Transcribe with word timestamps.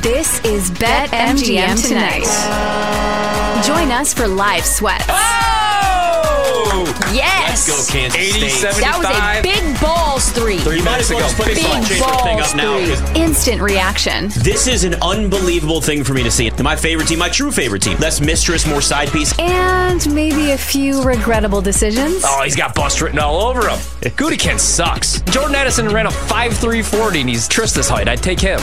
This 0.00 0.42
is 0.44 0.70
BetMGM 0.70 1.86
tonight. 1.86 2.24
Join 3.66 3.90
us 3.90 4.14
for 4.14 4.26
live 4.26 4.64
sweats. 4.64 5.04
Oh! 5.08 5.12
Yes. 7.12 7.68
Let's 7.68 7.86
go, 7.90 7.92
Kansas 7.92 8.18
80, 8.18 8.48
State. 8.48 8.72
75. 8.72 8.80
That 8.80 8.98
was 8.98 9.38
a 9.38 9.42
big 9.42 9.80
balls 9.82 10.30
three. 10.32 10.58
Three 10.60 10.78
You 10.78 10.82
might 10.84 10.92
minutes 10.92 11.10
as 11.10 11.16
well 11.16 11.18
ago. 11.18 11.28
just 11.28 11.36
put 11.36 11.46
Big 11.54 11.64
on 11.66 11.82
changer 11.84 11.94
thing 11.94 12.00
balls 12.38 12.50
up 12.50 12.56
now. 12.56 12.78
'cause 12.78 13.02
Instant 13.14 13.60
reaction. 13.60 14.30
This 14.38 14.66
is 14.66 14.84
an 14.84 14.94
unbelievable 15.02 15.82
thing 15.82 16.04
for 16.04 16.14
me 16.14 16.22
to 16.22 16.30
see. 16.30 16.50
My 16.62 16.74
favorite 16.74 17.08
team, 17.08 17.18
my 17.18 17.28
true 17.28 17.52
favorite 17.52 17.82
team. 17.82 17.98
Less 17.98 18.20
mistress, 18.22 18.66
more 18.66 18.80
side 18.80 19.12
piece. 19.12 19.34
And 19.38 20.12
maybe 20.14 20.52
a 20.52 20.58
few 20.58 21.02
regrettable 21.02 21.60
decisions. 21.60 22.22
Oh, 22.26 22.42
he's 22.44 22.56
got 22.56 22.74
bust 22.74 23.02
written 23.02 23.18
all 23.18 23.42
over 23.42 23.68
him. 23.68 23.78
Gudikin 24.16 24.58
sucks. 24.58 25.20
Jordan 25.30 25.54
Addison 25.54 25.90
ran 25.90 26.06
a 26.06 26.10
5'340 26.10 27.20
and 27.20 27.28
he's 27.28 27.46
Trista's 27.46 27.88
height. 27.90 28.08
I'd 28.08 28.22
take 28.22 28.40
him. 28.40 28.58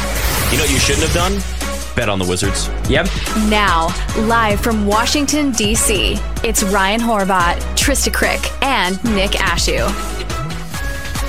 You 0.52 0.58
know 0.58 0.64
what 0.64 0.72
you 0.72 0.80
shouldn't 0.80 1.08
have 1.08 1.14
done? 1.14 1.96
Bet 1.96 2.10
on 2.10 2.18
the 2.18 2.26
Wizards. 2.26 2.70
Yep. 2.90 3.08
Now, 3.50 3.90
live 4.28 4.60
from 4.60 4.88
Washington, 4.88 5.52
D.C., 5.52 6.18
it's 6.44 6.64
Ryan 6.64 7.00
Horvat, 7.00 7.58
Trista 7.76 8.12
Crick, 8.12 8.42
and 8.64 9.04
Nick 9.16 9.32
Ashooh. 9.32 9.88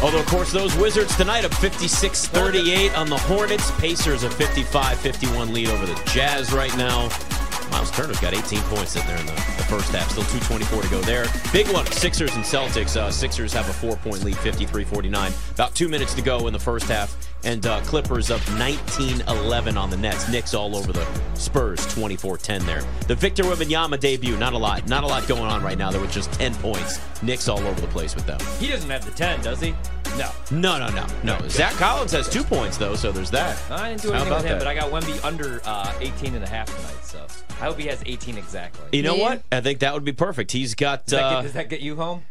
Although, 0.03 0.21
of 0.21 0.27
course, 0.27 0.53
those 0.53 0.75
Wizards 0.77 1.15
tonight 1.17 1.45
up 1.45 1.53
56 1.53 2.29
38 2.29 2.97
on 2.97 3.11
the 3.11 3.19
Hornets. 3.19 3.71
Pacers 3.73 4.23
a 4.23 4.31
55 4.31 4.99
51 4.99 5.53
lead 5.53 5.69
over 5.69 5.85
the 5.85 6.03
Jazz 6.07 6.53
right 6.53 6.75
now. 6.79 7.11
Miles 7.71 7.91
Turner's 7.91 8.21
got 8.21 8.35
18 8.35 8.61
points 8.63 8.97
in 8.97 9.07
there 9.07 9.19
in 9.19 9.27
the, 9.27 9.33
the 9.33 9.65
first 9.69 9.93
half. 9.93 10.11
Still 10.11 10.25
224 10.25 10.83
to 10.83 10.89
go 10.89 11.01
there. 11.03 11.27
Big 11.53 11.69
one, 11.69 11.87
Sixers 11.87 12.35
and 12.35 12.45
Celtics. 12.45 12.97
Uh, 12.97 13.11
Sixers 13.11 13.53
have 13.53 13.69
a 13.69 13.73
four 13.73 13.97
point 13.97 14.25
lead, 14.25 14.37
53 14.39 14.85
49. 14.85 15.33
About 15.55 15.75
two 15.75 15.89
minutes 15.89 16.15
to 16.15 16.23
go 16.23 16.47
in 16.47 16.53
the 16.53 16.59
first 16.59 16.87
half. 16.87 17.17
And 17.43 17.65
uh, 17.65 17.81
Clippers 17.83 18.31
up 18.31 18.41
19 18.59 19.23
11 19.23 19.77
on 19.77 19.91
the 19.91 19.97
Nets. 19.97 20.29
Knicks 20.29 20.53
all 20.53 20.77
over 20.77 20.93
the 20.93 21.07
Spurs, 21.35 21.87
24 21.95 22.37
10 22.39 22.67
there. 22.67 22.83
The 23.09 23.15
Victor 23.15 23.45
Wembanyama 23.45 23.99
debut, 23.99 24.37
not 24.37 24.53
a 24.53 24.59
lot. 24.59 24.87
Not 24.89 25.05
a 25.05 25.07
lot 25.07 25.27
going 25.27 25.43
on 25.43 25.63
right 25.63 25.79
now. 25.79 25.91
There 25.91 26.01
were 26.01 26.07
just 26.09 26.33
10 26.35 26.55
points. 26.57 27.01
Knicks 27.23 27.49
all 27.49 27.61
over 27.61 27.81
the 27.81 27.89
place 27.89 28.15
with 28.15 28.27
them. 28.27 28.41
He 28.59 28.69
doesn't 28.69 28.91
have 28.91 29.05
the 29.05 29.13
10, 29.13 29.43
does 29.43 29.61
he? 29.61 29.75
No. 30.19 30.31
No, 30.51 30.79
no, 30.79 30.89
no, 30.95 31.07
no. 31.23 31.49
Zach 31.49 31.73
Collins 31.75 32.13
has 32.13 32.29
two 32.29 32.43
points 32.45 32.77
though, 32.77 32.95
so 32.95 33.13
there's 33.13 33.31
that. 33.31 33.59
I 33.71 33.91
didn't 33.91 34.03
do 34.03 34.11
anything 34.13 34.27
about 34.29 34.43
with 34.43 34.47
him, 34.51 34.59
that? 34.59 34.65
but 34.65 34.67
I 34.67 34.75
got 34.75 34.91
Wemby 34.91 35.25
under 35.25 35.61
uh, 35.65 35.93
18 36.01 36.35
and 36.35 36.45
a 36.45 36.49
half 36.49 36.67
tonight, 36.75 37.05
so 37.05 37.27
I 37.61 37.65
hope 37.65 37.79
he 37.79 37.87
has 37.87 38.03
18 38.05 38.37
exactly. 38.37 38.87
You 38.93 39.03
know 39.03 39.15
Yeah. 39.17 39.23
what? 39.23 39.43
I 39.53 39.61
think 39.61 39.81
that 39.81 39.95
would 39.95 40.05
be 40.05 40.13
perfect. 40.13 40.53
He's 40.53 40.75
got. 40.75 41.07
Does, 41.07 41.13
that 41.13 41.25
Uh, 41.25 41.31
get, 41.37 41.43
does 41.43 41.53
that 41.55 41.69
get 41.69 41.81
you 41.81 41.97
home? 41.97 42.25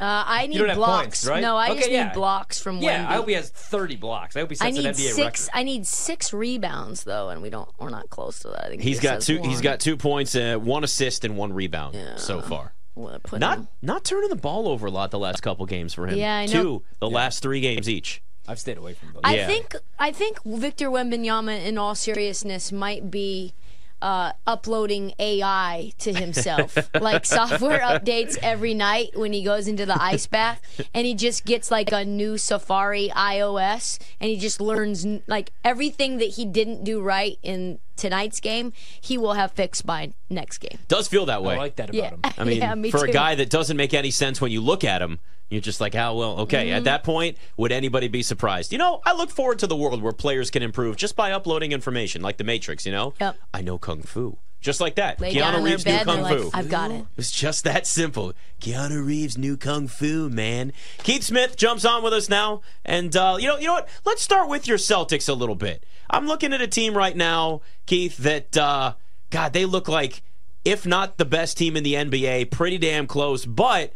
Uh, 0.00 0.24
I 0.26 0.46
need 0.46 0.58
don't 0.58 0.68
have 0.68 0.78
blocks. 0.78 1.02
points, 1.04 1.26
right? 1.26 1.42
No, 1.42 1.56
I 1.56 1.70
Okay, 1.70 1.78
just 1.80 1.90
yeah. 1.90 2.04
need 2.06 2.14
blocks 2.14 2.60
from 2.60 2.78
Yeah, 2.78 3.04
Wemby. 3.04 3.08
I 3.08 3.14
hope 3.14 3.28
he 3.28 3.34
has 3.34 3.50
30 3.50 3.96
blocks. 3.96 4.36
I 4.36 4.40
hope 4.40 4.50
he 4.50 4.56
I 4.60 4.70
sets 4.72 4.78
an 4.78 4.84
NBA 4.92 5.12
six. 5.12 5.46
record. 5.46 5.58
I 5.58 5.62
need 5.62 5.86
six 5.86 6.32
rebounds 6.32 7.04
though, 7.04 7.28
and 7.28 7.40
we 7.42 7.50
don't. 7.50 7.68
We're 7.78 7.90
not 7.90 8.10
close 8.10 8.40
to 8.40 8.48
that. 8.48 8.64
I 8.66 8.68
think 8.70 8.82
he's 8.82 8.98
he 8.98 9.02
got 9.02 9.16
just 9.16 9.26
two. 9.28 9.36
has 9.38 9.46
He's 9.46 9.54
one. 9.56 9.62
got 9.62 9.80
two 9.80 9.96
points, 9.96 10.34
uh, 10.34 10.56
one 10.56 10.82
assist, 10.82 11.24
and 11.24 11.36
one 11.36 11.52
rebound 11.52 11.94
Yeah. 11.94 12.16
so 12.16 12.40
far. 12.40 12.72
Well, 12.94 13.18
put 13.22 13.40
Not 13.40 13.58
him- 13.58 13.68
not 13.80 14.04
turning 14.04 14.28
the 14.28 14.36
ball 14.36 14.68
over 14.68 14.86
a 14.86 14.90
lot 14.90 15.10
the 15.10 15.18
last 15.18 15.42
couple 15.42 15.64
games 15.66 15.94
for 15.94 16.06
him. 16.06 16.18
Yeah, 16.18 16.36
I 16.36 16.46
know. 16.46 16.52
Two 16.52 16.82
the 17.00 17.08
last 17.10 17.42
three 17.42 17.60
games 17.60 17.88
each. 17.88 18.22
I've 18.46 18.58
stayed 18.58 18.76
away 18.76 18.94
from 18.94 19.12
those. 19.12 19.20
I 19.24 19.36
Yeah. 19.36 19.46
think. 19.46 19.76
I 19.98 20.10
think 20.12 20.38
Victor 20.44 20.90
Wembanyama, 20.90 21.64
in 21.64 21.78
all 21.78 21.94
seriousness, 21.94 22.72
might 22.72 23.10
be. 23.10 23.54
Uh, 24.02 24.32
uploading 24.48 25.14
AI 25.20 25.92
to 25.96 26.12
himself, 26.12 26.76
like 27.00 27.24
software 27.24 27.78
updates 27.78 28.36
every 28.42 28.74
night 28.74 29.10
when 29.14 29.32
he 29.32 29.44
goes 29.44 29.68
into 29.68 29.86
the 29.86 30.02
ice 30.02 30.26
bath, 30.26 30.60
and 30.92 31.06
he 31.06 31.14
just 31.14 31.44
gets 31.44 31.70
like 31.70 31.92
a 31.92 32.04
new 32.04 32.36
Safari 32.36 33.12
iOS, 33.14 34.00
and 34.20 34.28
he 34.28 34.36
just 34.36 34.60
learns 34.60 35.06
like 35.28 35.52
everything 35.64 36.18
that 36.18 36.30
he 36.30 36.44
didn't 36.44 36.82
do 36.82 37.00
right 37.00 37.38
in 37.44 37.78
tonight's 37.96 38.40
game, 38.40 38.72
he 39.00 39.16
will 39.16 39.34
have 39.34 39.52
fixed 39.52 39.86
by 39.86 40.12
next 40.28 40.58
game. 40.58 40.78
Does 40.88 41.06
feel 41.06 41.26
that 41.26 41.44
way. 41.44 41.54
I 41.54 41.58
like 41.58 41.76
that 41.76 41.90
about 41.90 41.96
Yeah, 42.02 42.10
him. 42.10 42.20
I 42.38 42.42
mean, 42.42 42.56
yeah, 42.58 42.74
me 42.74 42.90
for 42.90 43.04
too. 43.04 43.10
a 43.10 43.12
guy 43.12 43.36
that 43.36 43.50
doesn't 43.50 43.76
make 43.76 43.94
any 43.94 44.10
sense 44.10 44.40
when 44.40 44.50
you 44.50 44.60
look 44.60 44.82
at 44.82 45.00
him, 45.00 45.20
you're 45.52 45.60
just 45.60 45.80
like, 45.80 45.94
oh, 45.94 46.14
well, 46.14 46.40
okay. 46.40 46.66
Mm-hmm. 46.66 46.76
At 46.76 46.84
that 46.84 47.04
point, 47.04 47.36
would 47.56 47.72
anybody 47.72 48.08
be 48.08 48.22
surprised? 48.22 48.72
You 48.72 48.78
know, 48.78 49.00
I 49.04 49.12
look 49.12 49.30
forward 49.30 49.58
to 49.60 49.66
the 49.66 49.76
world 49.76 50.02
where 50.02 50.12
players 50.12 50.50
can 50.50 50.62
improve 50.62 50.96
just 50.96 51.14
by 51.14 51.32
uploading 51.32 51.72
information, 51.72 52.22
like 52.22 52.38
the 52.38 52.44
Matrix, 52.44 52.86
you 52.86 52.92
know? 52.92 53.14
Yep. 53.20 53.36
I 53.52 53.60
know 53.60 53.78
Kung 53.78 54.02
Fu. 54.02 54.38
Just 54.62 54.80
like 54.80 54.94
that. 54.94 55.20
Lay 55.20 55.34
Keanu 55.34 55.64
Reeves 55.64 55.84
knew 55.84 55.98
Kung 56.04 56.24
Fu. 56.24 56.44
like, 56.44 56.54
I've 56.54 56.68
got 56.68 56.92
it. 56.92 57.04
It's 57.16 57.32
just 57.32 57.64
that 57.64 57.84
simple. 57.84 58.32
Keanu 58.60 59.04
Reeves 59.04 59.36
knew 59.36 59.56
Kung 59.56 59.88
Fu, 59.88 60.28
man. 60.28 60.72
Keith 60.98 61.24
Smith 61.24 61.56
jumps 61.56 61.84
on 61.84 62.02
with 62.04 62.12
us 62.12 62.28
now. 62.28 62.62
And, 62.84 63.14
uh, 63.16 63.36
you 63.40 63.48
know, 63.48 63.58
you 63.58 63.66
know 63.66 63.74
what? 63.74 63.88
Let's 64.04 64.22
start 64.22 64.48
with 64.48 64.68
your 64.68 64.78
Celtics 64.78 65.28
a 65.28 65.32
little 65.32 65.56
bit. 65.56 65.84
I'm 66.08 66.28
looking 66.28 66.52
at 66.52 66.60
a 66.60 66.68
team 66.68 66.96
right 66.96 67.16
now, 67.16 67.60
Keith, 67.86 68.18
that, 68.18 68.56
uh, 68.56 68.94
God, 69.30 69.52
they 69.52 69.64
look 69.64 69.88
like, 69.88 70.22
if 70.64 70.86
not 70.86 71.18
the 71.18 71.24
best 71.24 71.58
team 71.58 71.76
in 71.76 71.82
the 71.82 71.94
NBA, 71.94 72.50
pretty 72.52 72.78
damn 72.78 73.08
close. 73.08 73.44
But 73.44 73.92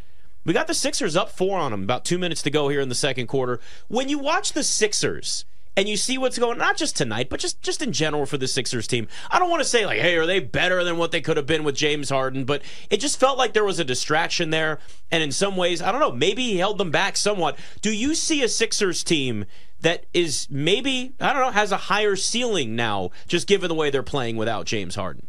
we 0.46 0.52
got 0.52 0.68
the 0.68 0.74
Sixers 0.74 1.16
up 1.16 1.28
four 1.28 1.58
on 1.58 1.72
them. 1.72 1.82
About 1.82 2.04
two 2.04 2.18
minutes 2.18 2.40
to 2.42 2.50
go 2.50 2.68
here 2.68 2.80
in 2.80 2.88
the 2.88 2.94
second 2.94 3.26
quarter. 3.26 3.60
When 3.88 4.08
you 4.08 4.18
watch 4.18 4.52
the 4.52 4.62
Sixers 4.62 5.44
and 5.76 5.88
you 5.88 5.96
see 5.96 6.16
what's 6.16 6.38
going, 6.38 6.56
not 6.56 6.76
just 6.76 6.96
tonight, 6.96 7.28
but 7.28 7.40
just 7.40 7.60
just 7.60 7.82
in 7.82 7.92
general 7.92 8.24
for 8.24 8.38
the 8.38 8.46
Sixers 8.46 8.86
team, 8.86 9.08
I 9.28 9.38
don't 9.40 9.50
want 9.50 9.60
to 9.60 9.68
say 9.68 9.84
like, 9.84 10.00
hey, 10.00 10.16
are 10.16 10.24
they 10.24 10.38
better 10.38 10.84
than 10.84 10.96
what 10.96 11.10
they 11.10 11.20
could 11.20 11.36
have 11.36 11.46
been 11.46 11.64
with 11.64 11.74
James 11.74 12.08
Harden? 12.08 12.44
But 12.44 12.62
it 12.88 13.00
just 13.00 13.18
felt 13.18 13.36
like 13.36 13.52
there 13.52 13.64
was 13.64 13.80
a 13.80 13.84
distraction 13.84 14.50
there, 14.50 14.78
and 15.10 15.22
in 15.22 15.32
some 15.32 15.56
ways, 15.56 15.82
I 15.82 15.90
don't 15.90 16.00
know, 16.00 16.12
maybe 16.12 16.44
he 16.44 16.58
held 16.58 16.78
them 16.78 16.92
back 16.92 17.16
somewhat. 17.16 17.58
Do 17.82 17.92
you 17.92 18.14
see 18.14 18.42
a 18.42 18.48
Sixers 18.48 19.02
team? 19.04 19.44
That 19.80 20.06
is 20.14 20.48
maybe, 20.50 21.12
I 21.20 21.34
don't 21.34 21.42
know, 21.42 21.50
has 21.50 21.70
a 21.70 21.76
higher 21.76 22.16
ceiling 22.16 22.74
now, 22.74 23.10
just 23.28 23.46
given 23.46 23.68
the 23.68 23.74
way 23.74 23.90
they're 23.90 24.02
playing 24.02 24.38
without 24.38 24.64
James 24.64 24.94
Harden. 24.94 25.26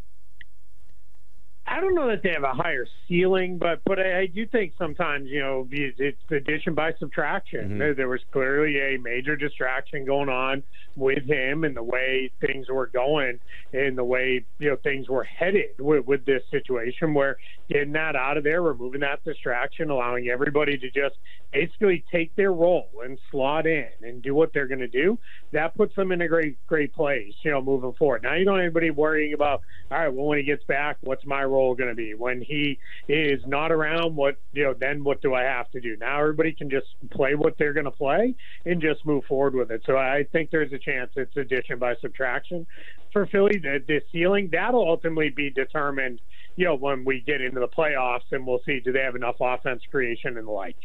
I 1.77 1.79
don't 1.79 1.93
know 1.93 2.07
that 2.07 2.23
they 2.23 2.31
have 2.31 2.43
a 2.43 2.53
higher 2.53 2.87
ceiling, 3.07 3.59
but 3.59 3.81
but 3.85 3.99
I, 3.99 4.21
I 4.21 4.25
do 4.25 4.47
think 4.47 4.73
sometimes 4.79 5.29
you 5.29 5.39
know 5.39 5.67
it's 5.69 5.99
it's 5.99 6.17
addition 6.31 6.73
by 6.73 6.93
subtraction. 6.97 7.65
Mm-hmm. 7.65 7.77
There, 7.77 7.93
there 7.93 8.07
was 8.07 8.21
clearly 8.31 8.79
a 8.79 8.97
major 8.97 9.35
distraction 9.35 10.03
going 10.03 10.27
on 10.27 10.63
with 10.95 11.29
him 11.29 11.65
and 11.65 11.77
the 11.77 11.83
way 11.83 12.31
things 12.41 12.67
were 12.67 12.87
going 12.87 13.39
and 13.73 13.95
the 13.95 14.03
way 14.03 14.43
you 14.57 14.71
know 14.71 14.75
things 14.77 15.07
were 15.07 15.23
headed 15.23 15.69
with, 15.77 16.07
with 16.07 16.25
this 16.25 16.41
situation. 16.49 17.13
Where 17.13 17.37
getting 17.69 17.91
that 17.91 18.15
out 18.15 18.37
of 18.37 18.43
there, 18.43 18.63
removing 18.63 19.01
that 19.01 19.23
distraction, 19.23 19.91
allowing 19.91 20.29
everybody 20.29 20.79
to 20.79 20.89
just 20.89 21.17
basically 21.51 22.03
take 22.11 22.35
their 22.35 22.51
role 22.51 22.89
and 23.03 23.17
slot 23.31 23.65
in 23.65 23.87
and 24.01 24.21
do 24.21 24.35
what 24.35 24.51
they're 24.53 24.67
going 24.67 24.79
to 24.79 24.87
do. 24.87 25.17
That 25.51 25.75
puts 25.75 25.95
them 25.95 26.11
in 26.11 26.21
a 26.21 26.27
great 26.27 26.57
great 26.67 26.93
place, 26.93 27.33
you 27.43 27.51
know, 27.51 27.61
moving 27.61 27.93
forward. 27.93 28.23
Now 28.23 28.35
you 28.35 28.45
don't 28.45 28.57
have 28.57 28.65
anybody 28.65 28.91
worrying 28.91 29.33
about 29.33 29.61
all 29.89 29.97
right, 29.97 30.09
well 30.09 30.27
when 30.27 30.37
he 30.37 30.43
gets 30.43 30.63
back, 30.65 30.97
what's 31.01 31.25
my 31.25 31.43
role 31.43 31.75
going 31.75 31.89
to 31.89 31.95
be? 31.95 32.13
When 32.13 32.41
he 32.41 32.77
is 33.07 33.41
not 33.47 33.71
around, 33.71 34.15
what 34.15 34.37
you 34.53 34.63
know, 34.63 34.73
then 34.73 35.03
what 35.03 35.21
do 35.21 35.33
I 35.33 35.43
have 35.43 35.71
to 35.71 35.79
do? 35.79 35.95
Now 35.97 36.19
everybody 36.19 36.51
can 36.51 36.69
just 36.69 36.87
play 37.11 37.35
what 37.35 37.57
they're 37.57 37.73
going 37.73 37.85
to 37.85 37.91
play 37.91 38.35
and 38.65 38.81
just 38.81 39.05
move 39.05 39.23
forward 39.25 39.55
with 39.55 39.71
it. 39.71 39.81
So 39.85 39.97
I 39.97 40.25
think 40.31 40.51
there's 40.51 40.73
a 40.73 40.79
chance 40.79 41.11
it's 41.15 41.35
addition 41.37 41.79
by 41.79 41.95
subtraction 42.01 42.67
for 43.13 43.25
Philly. 43.27 43.57
The, 43.57 43.81
the 43.87 44.01
ceiling 44.11 44.49
that'll 44.51 44.87
ultimately 44.87 45.29
be 45.29 45.49
determined, 45.49 46.19
you 46.55 46.65
know, 46.65 46.75
when 46.75 47.05
we 47.05 47.21
get 47.21 47.41
into 47.41 47.59
the 47.59 47.67
playoffs 47.67 48.31
and 48.31 48.45
we'll 48.45 48.61
see 48.65 48.79
do 48.79 48.91
they 48.91 49.01
have 49.01 49.15
enough 49.15 49.37
offense 49.39 49.81
creation 49.89 50.37
and 50.37 50.47
the 50.47 50.51
like. 50.51 50.75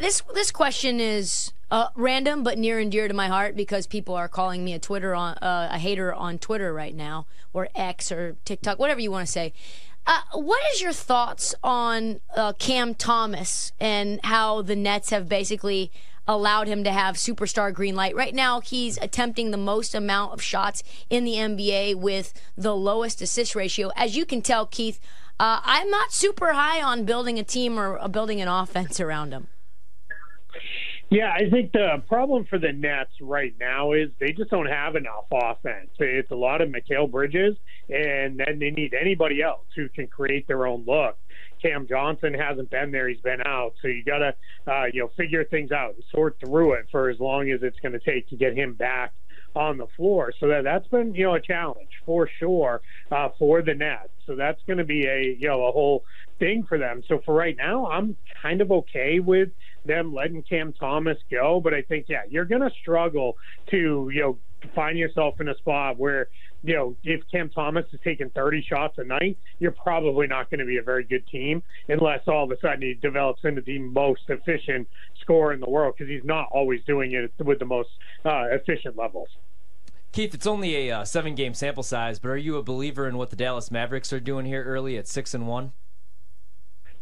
This 0.00 0.22
this 0.34 0.50
question 0.50 0.98
is 0.98 1.52
uh, 1.70 1.88
random 1.94 2.42
but 2.42 2.58
near 2.58 2.78
and 2.78 2.90
dear 2.90 3.06
to 3.06 3.14
my 3.14 3.28
heart 3.28 3.54
because 3.56 3.86
people 3.86 4.14
are 4.14 4.28
calling 4.28 4.64
me 4.64 4.72
a 4.74 4.78
Twitter 4.78 5.14
on 5.14 5.36
uh, 5.38 5.68
a 5.70 5.78
hater 5.78 6.12
on 6.12 6.38
Twitter 6.38 6.72
right 6.72 6.94
now 6.94 7.26
or 7.52 7.68
X 7.74 8.10
or 8.10 8.36
TikTok, 8.44 8.78
whatever 8.78 9.00
you 9.00 9.10
want 9.10 9.26
to 9.26 9.32
say. 9.32 9.52
Uh, 10.06 10.20
what 10.34 10.60
is 10.72 10.82
your 10.82 10.92
thoughts 10.92 11.54
on 11.62 12.20
uh, 12.36 12.52
Cam 12.54 12.94
Thomas 12.94 13.72
and 13.80 14.20
how 14.24 14.60
the 14.60 14.76
Nets 14.76 15.10
have 15.10 15.28
basically 15.28 15.90
allowed 16.28 16.68
him 16.68 16.84
to 16.84 16.92
have 16.92 17.16
superstar 17.16 17.72
green 17.72 17.94
light? 17.94 18.14
Right 18.14 18.34
now, 18.34 18.60
he's 18.60 18.98
attempting 18.98 19.50
the 19.50 19.56
most 19.56 19.94
amount 19.94 20.34
of 20.34 20.42
shots 20.42 20.82
in 21.08 21.24
the 21.24 21.34
NBA 21.34 21.94
with 21.94 22.34
the 22.56 22.76
lowest 22.76 23.22
assist 23.22 23.54
ratio. 23.54 23.90
As 23.96 24.14
you 24.14 24.26
can 24.26 24.42
tell, 24.42 24.66
Keith, 24.66 25.00
uh, 25.40 25.60
I'm 25.64 25.88
not 25.88 26.12
super 26.12 26.52
high 26.52 26.82
on 26.82 27.04
building 27.04 27.38
a 27.38 27.44
team 27.44 27.78
or 27.78 27.98
uh, 27.98 28.08
building 28.08 28.42
an 28.42 28.48
offense 28.62 29.00
around 29.00 29.32
him. 29.32 29.48
Yeah, 31.10 31.32
I 31.32 31.50
think 31.50 31.72
the 31.72 32.02
problem 32.08 32.46
for 32.48 32.58
the 32.58 32.72
Nets 32.72 33.12
right 33.20 33.54
now 33.60 33.92
is 33.92 34.08
they 34.18 34.32
just 34.32 34.50
don't 34.50 34.66
have 34.66 34.96
enough 34.96 35.26
offense. 35.32 35.90
It's 35.98 36.30
a 36.30 36.36
lot 36.36 36.60
of 36.60 36.70
Mikal 36.70 37.10
Bridges, 37.10 37.56
and 37.88 38.38
then 38.38 38.58
they 38.58 38.70
need 38.70 38.94
anybody 38.94 39.42
else 39.42 39.66
who 39.76 39.88
can 39.90 40.06
create 40.06 40.48
their 40.48 40.66
own 40.66 40.84
look. 40.86 41.18
Cam 41.60 41.86
Johnson 41.86 42.34
hasn't 42.34 42.70
been 42.70 42.90
there; 42.90 43.08
he's 43.08 43.20
been 43.20 43.42
out. 43.46 43.74
So 43.80 43.88
you 43.88 44.02
got 44.04 44.18
to, 44.18 44.34
uh, 44.66 44.84
you 44.92 45.02
know, 45.02 45.10
figure 45.16 45.44
things 45.44 45.72
out 45.72 45.94
and 45.94 46.04
sort 46.12 46.36
through 46.40 46.74
it 46.74 46.86
for 46.90 47.10
as 47.10 47.20
long 47.20 47.50
as 47.50 47.60
it's 47.62 47.78
going 47.80 47.92
to 47.92 48.00
take 48.00 48.28
to 48.30 48.36
get 48.36 48.56
him 48.56 48.74
back 48.74 49.12
on 49.54 49.78
the 49.78 49.86
floor. 49.96 50.32
So 50.40 50.48
that 50.48 50.64
that's 50.64 50.86
been 50.88 51.14
you 51.14 51.24
know 51.24 51.34
a 51.34 51.40
challenge 51.40 51.90
for 52.04 52.28
sure 52.38 52.80
uh, 53.10 53.28
for 53.38 53.62
the 53.62 53.74
Nets. 53.74 54.08
So 54.26 54.34
that's 54.34 54.60
going 54.66 54.78
to 54.78 54.84
be 54.84 55.06
a 55.06 55.36
you 55.38 55.48
know 55.48 55.66
a 55.66 55.72
whole 55.72 56.04
thing 56.38 56.64
for 56.68 56.78
them. 56.78 57.02
So 57.08 57.20
for 57.24 57.34
right 57.34 57.56
now, 57.56 57.86
I'm 57.86 58.16
kind 58.42 58.60
of 58.60 58.70
okay 58.72 59.20
with 59.20 59.50
them 59.84 60.14
letting 60.14 60.42
Cam 60.42 60.72
Thomas 60.72 61.18
go, 61.30 61.60
but 61.60 61.74
I 61.74 61.82
think 61.82 62.06
yeah, 62.08 62.22
you're 62.28 62.44
going 62.44 62.62
to 62.62 62.70
struggle 62.80 63.36
to 63.70 64.10
you 64.12 64.20
know 64.20 64.38
find 64.74 64.98
yourself 64.98 65.40
in 65.40 65.48
a 65.48 65.56
spot 65.56 65.98
where 65.98 66.28
you 66.64 66.74
know, 66.74 66.96
if 67.04 67.20
Cam 67.30 67.50
Thomas 67.50 67.84
is 67.92 68.00
taking 68.02 68.30
30 68.30 68.62
shots 68.62 68.96
a 68.96 69.04
night, 69.04 69.36
you're 69.58 69.70
probably 69.70 70.26
not 70.26 70.50
going 70.50 70.60
to 70.60 70.66
be 70.66 70.78
a 70.78 70.82
very 70.82 71.04
good 71.04 71.26
team 71.26 71.62
unless 71.88 72.20
all 72.26 72.44
of 72.44 72.50
a 72.50 72.58
sudden 72.58 72.80
he 72.80 72.94
develops 72.94 73.44
into 73.44 73.60
the 73.60 73.78
most 73.78 74.22
efficient 74.28 74.88
scorer 75.20 75.52
in 75.52 75.60
the 75.60 75.68
world 75.68 75.94
because 75.96 76.10
he's 76.10 76.24
not 76.24 76.48
always 76.52 76.80
doing 76.86 77.12
it 77.12 77.30
with 77.44 77.58
the 77.58 77.66
most 77.66 77.90
uh, 78.24 78.46
efficient 78.50 78.96
levels. 78.96 79.28
Keith, 80.12 80.32
it's 80.32 80.46
only 80.46 80.88
a 80.88 81.00
uh, 81.00 81.04
seven-game 81.04 81.52
sample 81.52 81.82
size, 81.82 82.18
but 82.18 82.30
are 82.30 82.36
you 82.36 82.56
a 82.56 82.62
believer 82.62 83.06
in 83.06 83.18
what 83.18 83.28
the 83.28 83.36
Dallas 83.36 83.70
Mavericks 83.70 84.12
are 84.12 84.20
doing 84.20 84.46
here 84.46 84.64
early 84.64 84.96
at 84.96 85.06
six 85.06 85.34
and 85.34 85.46
one? 85.46 85.72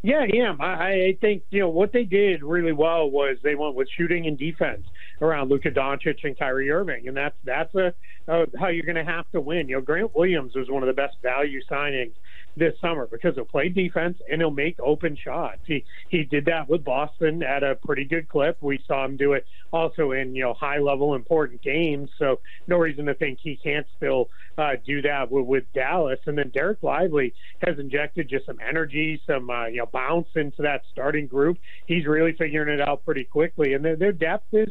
Yeah, 0.03 0.17
I 0.17 0.37
am. 0.39 0.61
I, 0.61 0.93
I 0.93 1.19
think 1.21 1.45
you 1.51 1.61
know 1.61 1.69
what 1.69 1.93
they 1.93 2.05
did 2.05 2.43
really 2.43 2.73
well 2.73 3.09
was 3.09 3.37
they 3.45 3.55
went 3.55 3.77
with 3.77 3.89
shooting 3.97 4.27
and 4.27 4.37
defense 4.37 4.85
around 5.21 5.49
Luka 5.49 5.71
Doncic 5.71 6.25
and 6.25 6.37
Kyrie 6.37 6.71
Irving, 6.73 7.07
and 7.07 7.17
that's 7.17 7.37
that's 7.45 7.73
a, 7.77 7.95
a 8.27 8.47
how 8.59 8.67
you're 8.67 8.85
going 8.85 8.97
to 8.97 9.11
have 9.11 9.31
to 9.31 9.41
win. 9.41 9.69
You 9.69 9.77
know, 9.77 9.81
Grant 9.81 10.15
Williams 10.17 10.57
was 10.57 10.69
one 10.69 10.83
of 10.83 10.89
the 10.89 10.93
best 10.93 11.17
value 11.23 11.61
signings 11.71 12.15
this 12.57 12.75
summer 12.81 13.09
because 13.11 13.35
he'll 13.35 13.45
play 13.45 13.69
defense 13.69 14.19
and 14.31 14.41
he'll 14.41 14.51
make 14.51 14.79
open 14.81 15.17
shots. 15.17 15.61
He 15.67 15.85
he 16.09 16.25
did 16.25 16.45
that 16.47 16.69
with 16.69 16.85
Boston 16.85 17.43
at 17.43 17.63
a 17.63 17.77
pretty 17.77 18.05
good 18.05 18.29
clip. 18.29 18.59
We 18.61 18.83
saw 18.87 19.05
him 19.05 19.17
do 19.17 19.33
it 19.33 19.47
also 19.73 20.13
in 20.13 20.35
you 20.35 20.43
know 20.43 20.55
high 20.55 20.79
level 20.79 21.15
important 21.15 21.63
games. 21.63 22.11
So 22.19 22.41
no 22.67 22.77
reason 22.77 23.07
to 23.07 23.15
think 23.15 23.39
he 23.43 23.57
can't 23.57 23.87
still 23.97 24.29
uh, 24.59 24.73
do 24.85 25.03
that 25.03 25.31
with, 25.31 25.47
with 25.47 25.65
Dallas. 25.75 26.19
And 26.27 26.37
then 26.37 26.51
Dereck 26.51 26.83
Lively 26.83 27.35
has 27.67 27.79
injected 27.79 28.29
just 28.29 28.47
some 28.47 28.59
energy, 28.67 29.21
some 29.27 29.49
uh, 29.49 29.67
you 29.67 29.79
know 29.79 29.87
bounce 29.87 30.29
into 30.35 30.63
that 30.63 30.83
starting 30.91 31.27
group. 31.27 31.59
He's 31.87 32.07
really 32.07 32.33
figuring 32.33 32.79
it 32.79 32.87
out 32.87 33.05
pretty 33.05 33.25
quickly, 33.25 33.75
and 33.75 33.85
their, 33.85 33.97
their 33.97 34.13
depth 34.13 34.53
is 34.53 34.69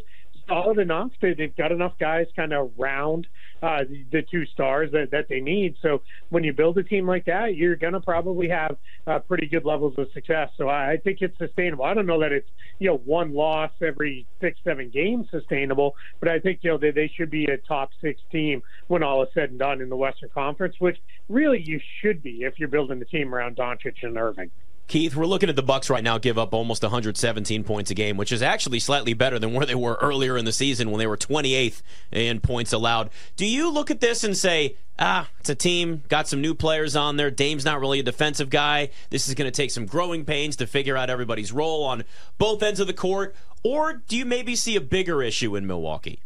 solid 0.47 0.79
enough. 0.79 1.11
They, 1.21 1.33
they've 1.33 1.55
got 1.55 1.71
enough 1.71 1.93
guys 1.99 2.27
kind 2.35 2.53
of 2.53 2.71
round 2.77 3.27
uh, 3.61 3.83
the 4.11 4.23
two 4.29 4.45
stars 4.47 4.91
that, 4.91 5.11
that 5.11 5.27
they 5.29 5.39
need. 5.39 5.75
So 5.81 6.01
when 6.29 6.43
you 6.43 6.53
build 6.53 6.77
a 6.77 6.83
team 6.83 7.07
like 7.07 7.25
that, 7.25 7.55
you're 7.55 7.75
going 7.75 7.93
to 7.93 7.99
probably 7.99 8.49
have 8.49 8.77
uh, 9.07 9.19
pretty 9.19 9.47
good 9.47 9.65
levels 9.65 9.93
of 9.97 10.07
success. 10.13 10.49
So 10.57 10.67
I, 10.67 10.91
I 10.91 10.97
think 10.97 11.19
it's 11.21 11.37
sustainable. 11.37 11.85
I 11.85 11.93
don't 11.93 12.05
know 12.05 12.19
that 12.19 12.31
it's 12.31 12.49
you 12.79 12.89
know 12.89 12.97
one 12.97 13.33
loss 13.33 13.71
every 13.81 14.27
six 14.39 14.59
seven 14.63 14.89
games 14.89 15.27
sustainable, 15.31 15.95
but 16.19 16.29
I 16.29 16.39
think 16.39 16.59
you 16.63 16.71
know 16.71 16.77
they, 16.77 16.91
they 16.91 17.11
should 17.15 17.29
be 17.29 17.45
a 17.45 17.57
top 17.57 17.89
six 18.01 18.21
team 18.31 18.61
when 18.87 19.03
all 19.03 19.23
is 19.23 19.29
said 19.33 19.51
and 19.51 19.59
done 19.59 19.81
in 19.81 19.89
the 19.89 19.97
Western 19.97 20.29
Conference, 20.33 20.75
which 20.79 20.97
really 21.29 21.61
you 21.61 21.79
should 22.01 22.23
be 22.23 22.43
if 22.43 22.55
you're 22.57 22.69
building 22.69 23.01
a 23.01 23.05
team 23.05 23.33
around 23.33 23.55
Doncic 23.57 23.95
and 24.03 24.17
Irving. 24.17 24.51
Keith, 24.87 25.15
we're 25.15 25.25
looking 25.25 25.47
at 25.47 25.55
the 25.55 25.63
Bucks 25.63 25.89
right 25.89 26.03
now 26.03 26.17
give 26.17 26.37
up 26.37 26.53
almost 26.53 26.83
117 26.83 27.63
points 27.63 27.91
a 27.91 27.93
game, 27.93 28.17
which 28.17 28.31
is 28.31 28.41
actually 28.41 28.79
slightly 28.79 29.13
better 29.13 29.39
than 29.39 29.53
where 29.53 29.65
they 29.65 29.75
were 29.75 29.97
earlier 30.01 30.37
in 30.37 30.43
the 30.43 30.51
season 30.51 30.91
when 30.91 30.99
they 30.99 31.07
were 31.07 31.15
28th 31.15 31.81
in 32.11 32.41
points 32.41 32.73
allowed. 32.73 33.09
Do 33.37 33.45
you 33.45 33.71
look 33.71 33.89
at 33.89 34.01
this 34.01 34.23
and 34.23 34.35
say, 34.35 34.75
ah, 34.99 35.29
it's 35.39 35.49
a 35.49 35.55
team, 35.55 36.03
got 36.09 36.27
some 36.27 36.41
new 36.41 36.53
players 36.53 36.95
on 36.95 37.17
there. 37.17 37.31
Dame's 37.31 37.63
not 37.63 37.79
really 37.79 37.99
a 37.99 38.03
defensive 38.03 38.49
guy. 38.49 38.89
This 39.09 39.27
is 39.27 39.33
going 39.33 39.49
to 39.49 39.55
take 39.55 39.71
some 39.71 39.85
growing 39.85 40.25
pains 40.25 40.57
to 40.57 40.67
figure 40.67 40.97
out 40.97 41.09
everybody's 41.09 41.51
role 41.51 41.83
on 41.83 42.03
both 42.37 42.61
ends 42.61 42.79
of 42.79 42.87
the 42.87 42.93
court. 42.93 43.35
Or 43.63 43.93
do 43.93 44.17
you 44.17 44.25
maybe 44.25 44.55
see 44.55 44.75
a 44.75 44.81
bigger 44.81 45.23
issue 45.23 45.55
in 45.55 45.65
Milwaukee? 45.67 46.19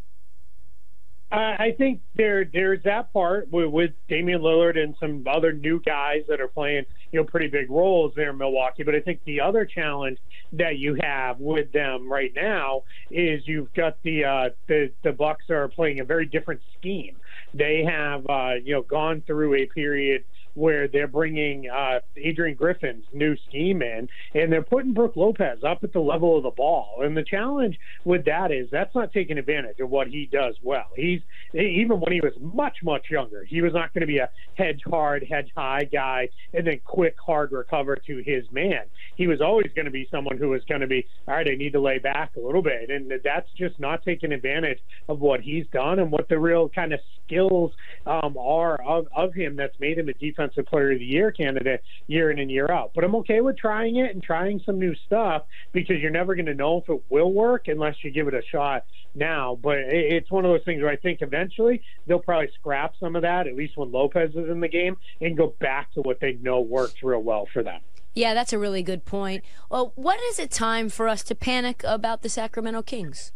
I 1.32 1.74
think 1.76 2.02
there 2.14 2.44
there's 2.44 2.82
that 2.84 3.12
part 3.12 3.50
with, 3.50 3.70
with 3.70 3.90
Damian 4.08 4.42
Lillard 4.42 4.78
and 4.78 4.94
some 5.00 5.24
other 5.28 5.52
new 5.52 5.80
guys 5.80 6.22
that 6.28 6.40
are 6.40 6.48
playing 6.48 6.84
you 7.10 7.20
know 7.20 7.24
pretty 7.24 7.48
big 7.48 7.68
roles 7.68 8.12
there 8.14 8.30
in 8.30 8.38
Milwaukee. 8.38 8.84
But 8.84 8.94
I 8.94 9.00
think 9.00 9.20
the 9.24 9.40
other 9.40 9.64
challenge 9.64 10.18
that 10.52 10.78
you 10.78 10.96
have 11.02 11.40
with 11.40 11.72
them 11.72 12.10
right 12.10 12.32
now 12.34 12.82
is 13.10 13.42
you've 13.46 13.72
got 13.74 13.98
the 14.04 14.24
uh, 14.24 14.48
the 14.68 14.92
the 15.02 15.12
Bucks 15.12 15.50
are 15.50 15.68
playing 15.68 16.00
a 16.00 16.04
very 16.04 16.26
different 16.26 16.60
scheme. 16.78 17.16
They 17.54 17.84
have 17.84 18.24
uh, 18.28 18.54
you 18.62 18.74
know 18.74 18.82
gone 18.82 19.22
through 19.26 19.54
a 19.54 19.66
period 19.66 20.24
where 20.56 20.88
they're 20.88 21.06
bringing 21.06 21.68
uh, 21.68 22.00
Adrian 22.16 22.56
Griffin's 22.56 23.04
new 23.12 23.36
scheme 23.48 23.82
in, 23.82 24.08
and 24.34 24.50
they're 24.50 24.62
putting 24.62 24.94
Brook 24.94 25.12
Lopez 25.14 25.58
up 25.66 25.84
at 25.84 25.92
the 25.92 26.00
level 26.00 26.36
of 26.36 26.42
the 26.42 26.50
ball. 26.50 27.02
And 27.02 27.16
the 27.16 27.22
challenge 27.22 27.78
with 28.04 28.24
that 28.24 28.50
is 28.50 28.68
that's 28.72 28.94
not 28.94 29.12
taking 29.12 29.38
advantage 29.38 29.80
of 29.80 29.90
what 29.90 30.08
he 30.08 30.28
does 30.32 30.54
well. 30.62 30.86
He's 30.96 31.20
even 31.54 32.00
when 32.00 32.12
he 32.12 32.20
was 32.20 32.32
much 32.40 32.78
much 32.82 33.06
younger, 33.10 33.44
he 33.44 33.60
was 33.60 33.74
not 33.74 33.92
going 33.92 34.00
to 34.00 34.06
be 34.06 34.18
a 34.18 34.30
hedge 34.54 34.80
hard, 34.88 35.26
hedge 35.28 35.50
high 35.54 35.84
guy, 35.84 36.28
and 36.54 36.66
then 36.66 36.80
quick 36.84 37.16
hard 37.24 37.52
recover 37.52 37.96
to 38.06 38.22
his 38.24 38.44
man. 38.50 38.82
He 39.16 39.26
was 39.26 39.40
always 39.40 39.70
going 39.74 39.84
to 39.84 39.90
be 39.90 40.08
someone 40.10 40.38
who 40.38 40.48
was 40.48 40.62
going 40.68 40.80
to 40.80 40.86
be 40.86 41.06
all 41.28 41.34
right. 41.34 41.46
I 41.46 41.54
need 41.54 41.72
to 41.72 41.80
lay 41.80 41.98
back 41.98 42.32
a 42.36 42.40
little 42.40 42.62
bit, 42.62 42.90
and 42.90 43.12
that's 43.22 43.48
just 43.56 43.78
not 43.78 44.02
taking 44.04 44.32
advantage 44.32 44.78
of 45.08 45.20
what 45.20 45.40
he's 45.40 45.66
done 45.72 45.98
and 45.98 46.10
what 46.10 46.28
the 46.28 46.38
real 46.38 46.68
kind 46.68 46.92
of 46.92 47.00
skills 47.26 47.72
um, 48.06 48.36
are 48.38 48.80
of, 48.82 49.06
of 49.14 49.34
him 49.34 49.56
that's 49.56 49.78
made 49.80 49.98
him 49.98 50.08
a 50.08 50.12
defensive 50.46 50.66
player 50.70 50.92
of 50.92 50.98
the 50.98 51.04
year 51.04 51.30
candidate 51.30 51.82
year 52.06 52.30
in 52.30 52.38
and 52.38 52.50
year 52.50 52.70
out. 52.70 52.92
But 52.94 53.04
I'm 53.04 53.14
okay 53.16 53.40
with 53.40 53.56
trying 53.56 53.96
it 53.96 54.14
and 54.14 54.22
trying 54.22 54.60
some 54.64 54.78
new 54.78 54.94
stuff 55.06 55.42
because 55.72 55.96
you're 56.00 56.10
never 56.10 56.34
going 56.34 56.46
to 56.46 56.54
know 56.54 56.78
if 56.78 56.88
it 56.88 57.02
will 57.08 57.32
work 57.32 57.68
unless 57.68 57.96
you 58.02 58.10
give 58.10 58.28
it 58.28 58.34
a 58.34 58.42
shot 58.50 58.84
now. 59.14 59.58
But 59.60 59.78
it's 59.78 60.30
one 60.30 60.44
of 60.44 60.50
those 60.50 60.64
things 60.64 60.82
where 60.82 60.90
I 60.90 60.96
think 60.96 61.22
eventually 61.22 61.82
they'll 62.06 62.18
probably 62.18 62.50
scrap 62.58 62.94
some 62.98 63.16
of 63.16 63.22
that, 63.22 63.46
at 63.46 63.56
least 63.56 63.76
when 63.76 63.92
Lopez 63.92 64.30
is 64.30 64.48
in 64.48 64.60
the 64.60 64.68
game, 64.68 64.96
and 65.20 65.36
go 65.36 65.54
back 65.60 65.92
to 65.94 66.00
what 66.00 66.20
they 66.20 66.34
know 66.34 66.60
works 66.60 67.02
real 67.02 67.22
well 67.22 67.46
for 67.52 67.62
them. 67.62 67.80
Yeah, 68.14 68.32
that's 68.32 68.54
a 68.54 68.58
really 68.58 68.82
good 68.82 69.04
point. 69.04 69.44
Well, 69.70 69.92
what 69.94 70.18
is 70.30 70.38
it 70.38 70.50
time 70.50 70.88
for 70.88 71.06
us 71.06 71.22
to 71.24 71.34
panic 71.34 71.82
about 71.84 72.22
the 72.22 72.30
Sacramento 72.30 72.82
Kings? 72.82 73.30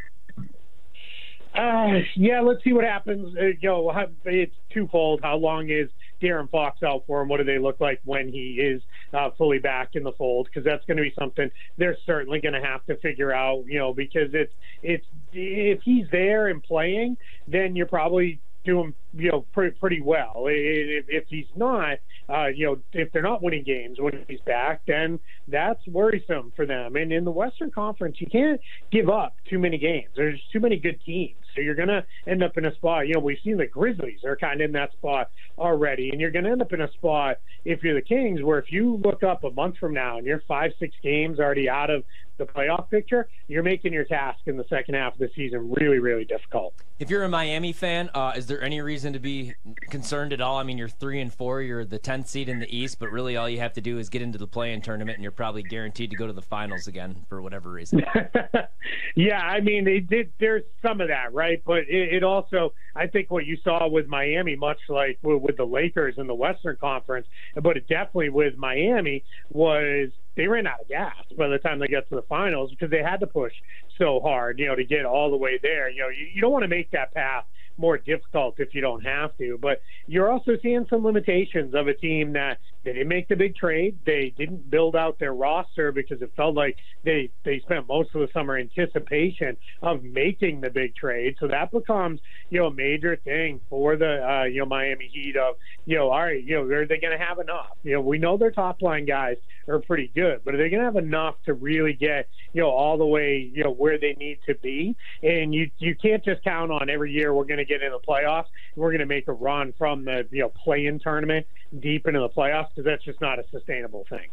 Uh, 1.54 1.98
yeah, 2.14 2.40
let's 2.40 2.62
see 2.62 2.72
what 2.72 2.84
happens. 2.84 3.36
Uh, 3.36 3.46
you 3.60 3.68
know, 3.68 3.92
it's 4.24 4.54
twofold. 4.72 5.20
How 5.22 5.36
long 5.36 5.68
is 5.68 5.90
De'Aaron 6.20 6.50
Fox 6.50 6.82
out 6.82 7.04
for, 7.06 7.22
him? 7.22 7.28
what 7.28 7.38
do 7.38 7.44
they 7.44 7.58
look 7.58 7.80
like 7.80 8.00
when 8.04 8.28
he 8.28 8.60
is 8.60 8.82
uh, 9.12 9.30
fully 9.36 9.58
back 9.58 9.90
in 9.94 10.02
the 10.02 10.12
fold? 10.12 10.46
Because 10.46 10.64
that's 10.64 10.84
going 10.86 10.96
to 10.96 11.02
be 11.02 11.14
something 11.18 11.50
they're 11.78 11.96
certainly 12.06 12.40
going 12.40 12.54
to 12.54 12.60
have 12.60 12.84
to 12.86 12.96
figure 12.96 13.32
out. 13.32 13.64
You 13.66 13.78
know, 13.78 13.92
because 13.92 14.30
it's 14.32 14.52
it's 14.82 15.06
if 15.32 15.80
he's 15.82 16.06
there 16.10 16.48
and 16.48 16.62
playing, 16.62 17.16
then 17.46 17.76
you're 17.76 17.86
probably 17.86 18.40
doing 18.64 18.94
you 19.14 19.30
know 19.30 19.46
pretty 19.52 19.76
pretty 19.78 20.00
well. 20.00 20.44
If, 20.46 21.06
if 21.08 21.24
he's 21.28 21.46
not, 21.56 21.98
uh, 22.32 22.46
you 22.46 22.66
know, 22.66 22.78
if 22.92 23.10
they're 23.12 23.22
not 23.22 23.42
winning 23.42 23.64
games 23.64 23.98
when 23.98 24.24
he's 24.28 24.40
back, 24.46 24.82
then 24.86 25.18
that's 25.48 25.80
worrisome 25.86 26.52
for 26.54 26.66
them. 26.66 26.96
And 26.96 27.12
in 27.12 27.24
the 27.24 27.30
Western 27.30 27.70
Conference, 27.70 28.16
you 28.20 28.26
can't 28.26 28.60
give 28.92 29.08
up 29.08 29.34
too 29.48 29.58
many 29.58 29.78
games. 29.78 30.08
There's 30.16 30.40
too 30.52 30.60
many 30.60 30.76
good 30.76 31.00
teams. 31.04 31.36
So 31.54 31.60
you're 31.60 31.74
going 31.74 31.88
to 31.88 32.04
end 32.26 32.42
up 32.44 32.56
in 32.56 32.64
a 32.64 32.74
spot, 32.76 33.08
you 33.08 33.14
know, 33.14 33.20
we've 33.20 33.38
seen 33.42 33.56
the 33.56 33.66
Grizzlies 33.66 34.20
are 34.24 34.36
kind 34.36 34.60
of 34.60 34.66
in 34.66 34.72
that 34.72 34.92
spot 34.92 35.30
already. 35.58 36.10
And 36.10 36.20
you're 36.20 36.30
going 36.30 36.44
to 36.44 36.50
end 36.50 36.62
up 36.62 36.72
in 36.72 36.82
a 36.82 36.92
spot, 36.92 37.38
if 37.64 37.82
you're 37.82 37.94
the 37.94 38.02
Kings, 38.02 38.42
where 38.42 38.58
if 38.58 38.70
you 38.70 39.00
look 39.04 39.22
up 39.24 39.42
a 39.42 39.50
month 39.50 39.76
from 39.78 39.92
now 39.92 40.18
and 40.18 40.26
you're 40.26 40.42
five, 40.46 40.70
six 40.78 40.94
games 41.02 41.40
already 41.40 41.68
out 41.68 41.90
of 41.90 42.04
the 42.40 42.46
playoff 42.46 42.90
picture, 42.90 43.28
you're 43.46 43.62
making 43.62 43.92
your 43.92 44.04
task 44.04 44.40
in 44.46 44.56
the 44.56 44.64
second 44.68 44.94
half 44.94 45.12
of 45.12 45.18
the 45.20 45.30
season 45.36 45.70
really, 45.70 45.98
really 45.98 46.24
difficult. 46.24 46.74
If 46.98 47.08
you're 47.08 47.22
a 47.22 47.28
Miami 47.28 47.72
fan, 47.72 48.10
uh, 48.14 48.32
is 48.34 48.46
there 48.46 48.60
any 48.60 48.80
reason 48.80 49.12
to 49.12 49.20
be 49.20 49.54
concerned 49.90 50.32
at 50.32 50.40
all? 50.40 50.58
I 50.58 50.64
mean, 50.64 50.78
you're 50.78 50.88
three 50.88 51.20
and 51.20 51.32
four, 51.32 51.62
you're 51.62 51.84
the 51.84 51.98
10th 51.98 52.26
seed 52.26 52.48
in 52.48 52.58
the 52.58 52.76
East, 52.76 52.98
but 52.98 53.10
really 53.10 53.36
all 53.36 53.48
you 53.48 53.60
have 53.60 53.74
to 53.74 53.80
do 53.80 53.98
is 53.98 54.08
get 54.08 54.22
into 54.22 54.38
the 54.38 54.46
play-in 54.46 54.82
tournament, 54.82 55.16
and 55.16 55.22
you're 55.22 55.30
probably 55.30 55.62
guaranteed 55.62 56.10
to 56.10 56.16
go 56.16 56.26
to 56.26 56.32
the 56.32 56.42
finals 56.42 56.86
again 56.88 57.24
for 57.28 57.40
whatever 57.40 57.70
reason. 57.70 58.04
yeah, 59.16 59.40
I 59.40 59.60
mean, 59.60 59.84
they 59.84 60.00
did. 60.00 60.32
There's 60.38 60.62
some 60.82 61.00
of 61.00 61.08
that, 61.08 61.32
right? 61.32 61.62
But 61.64 61.80
it, 61.88 62.14
it 62.14 62.24
also, 62.24 62.72
I 62.94 63.06
think, 63.06 63.30
what 63.30 63.46
you 63.46 63.56
saw 63.62 63.88
with 63.88 64.06
Miami, 64.06 64.56
much 64.56 64.78
like 64.88 65.18
with, 65.22 65.56
the 65.56 65.64
Lakers 65.64 66.14
in 66.18 66.26
the 66.26 66.34
Western 66.34 66.76
Conference, 66.76 67.26
but 67.62 67.76
definitely 67.88 68.30
with 68.30 68.56
Miami, 68.56 69.24
was 69.50 70.10
they 70.36 70.46
ran 70.46 70.66
out 70.66 70.80
of 70.80 70.88
gas 70.88 71.14
by 71.36 71.48
the 71.48 71.58
time 71.58 71.78
they 71.78 71.88
got 71.88 72.08
to 72.08 72.16
the 72.16 72.22
finals 72.22 72.70
because 72.70 72.90
they 72.90 73.02
had 73.02 73.20
to 73.20 73.26
push 73.26 73.52
so 73.98 74.20
hard, 74.20 74.58
you 74.58 74.66
know, 74.66 74.76
to 74.76 74.84
get 74.84 75.04
all 75.04 75.30
the 75.30 75.36
way 75.36 75.58
there. 75.62 75.90
You 75.90 76.02
know, 76.02 76.08
you, 76.08 76.26
you 76.32 76.40
don't 76.40 76.52
want 76.52 76.62
to 76.62 76.68
make 76.68 76.90
that 76.92 77.12
path 77.12 77.44
more 77.76 77.98
difficult 77.98 78.54
if 78.58 78.74
you 78.74 78.80
don't 78.80 79.04
have 79.04 79.36
to. 79.38 79.58
But 79.60 79.82
you're 80.06 80.30
also 80.30 80.52
seeing 80.62 80.86
some 80.88 81.04
limitations 81.04 81.74
of 81.74 81.88
a 81.88 81.94
team 81.94 82.32
that 82.34 82.58
they 82.84 82.94
didn't 82.94 83.08
make 83.08 83.28
the 83.28 83.36
big 83.36 83.56
trade. 83.56 83.98
They 84.06 84.32
didn't 84.36 84.70
build 84.70 84.96
out 84.96 85.18
their 85.18 85.34
roster 85.34 85.92
because 85.92 86.22
it 86.22 86.32
felt 86.34 86.54
like 86.54 86.76
they 87.04 87.30
they 87.44 87.60
spent 87.60 87.86
most 87.86 88.14
of 88.14 88.20
the 88.22 88.28
summer 88.32 88.56
anticipation 88.56 89.56
of 89.82 90.02
making 90.02 90.62
the 90.62 90.70
big 90.70 90.96
trade. 90.96 91.36
So 91.38 91.48
that 91.48 91.70
becomes 91.70 92.20
you 92.48 92.60
know 92.60 92.66
a 92.66 92.74
major 92.74 93.16
thing 93.16 93.60
for 93.68 93.96
the 93.96 94.26
uh, 94.26 94.44
you 94.44 94.60
know 94.60 94.66
Miami 94.66 95.10
Heat 95.12 95.36
of 95.36 95.56
you 95.84 95.98
know 95.98 96.10
all 96.10 96.22
right 96.22 96.42
you 96.42 96.56
know 96.56 96.62
are 96.62 96.86
they 96.86 96.98
going 96.98 97.16
to 97.16 97.22
have 97.22 97.38
enough? 97.38 97.76
You 97.82 97.92
know 97.92 98.00
we 98.00 98.18
know 98.18 98.38
their 98.38 98.50
top 98.50 98.80
line 98.80 99.04
guys 99.04 99.36
are 99.68 99.80
pretty 99.80 100.10
good, 100.14 100.40
but 100.44 100.54
are 100.54 100.58
they 100.58 100.70
going 100.70 100.80
to 100.80 100.86
have 100.86 100.96
enough 100.96 101.34
to 101.44 101.54
really 101.54 101.92
get 101.92 102.28
you 102.54 102.62
know 102.62 102.70
all 102.70 102.96
the 102.96 103.06
way 103.06 103.50
you 103.52 103.62
know 103.62 103.72
where 103.72 103.98
they 103.98 104.14
need 104.14 104.38
to 104.46 104.54
be? 104.56 104.96
And 105.22 105.54
you 105.54 105.70
you 105.78 105.94
can't 105.94 106.24
just 106.24 106.42
count 106.44 106.72
on 106.72 106.88
every 106.88 107.12
year 107.12 107.34
we're 107.34 107.44
going 107.44 107.58
to 107.58 107.64
get 107.66 107.82
in 107.82 107.92
the 107.92 107.98
playoffs. 107.98 108.46
We're 108.74 108.90
going 108.90 109.00
to 109.00 109.06
make 109.06 109.28
a 109.28 109.32
run 109.32 109.74
from 109.76 110.06
the 110.06 110.26
you 110.30 110.40
know 110.40 110.48
play-in 110.48 110.98
tournament 110.98 111.46
deep 111.78 112.06
into 112.06 112.20
the 112.20 112.28
playoffs 112.28 112.68
because 112.70 112.84
that's 112.84 113.04
just 113.04 113.20
not 113.20 113.38
a 113.38 113.44
sustainable 113.50 114.04
thing. 114.08 114.28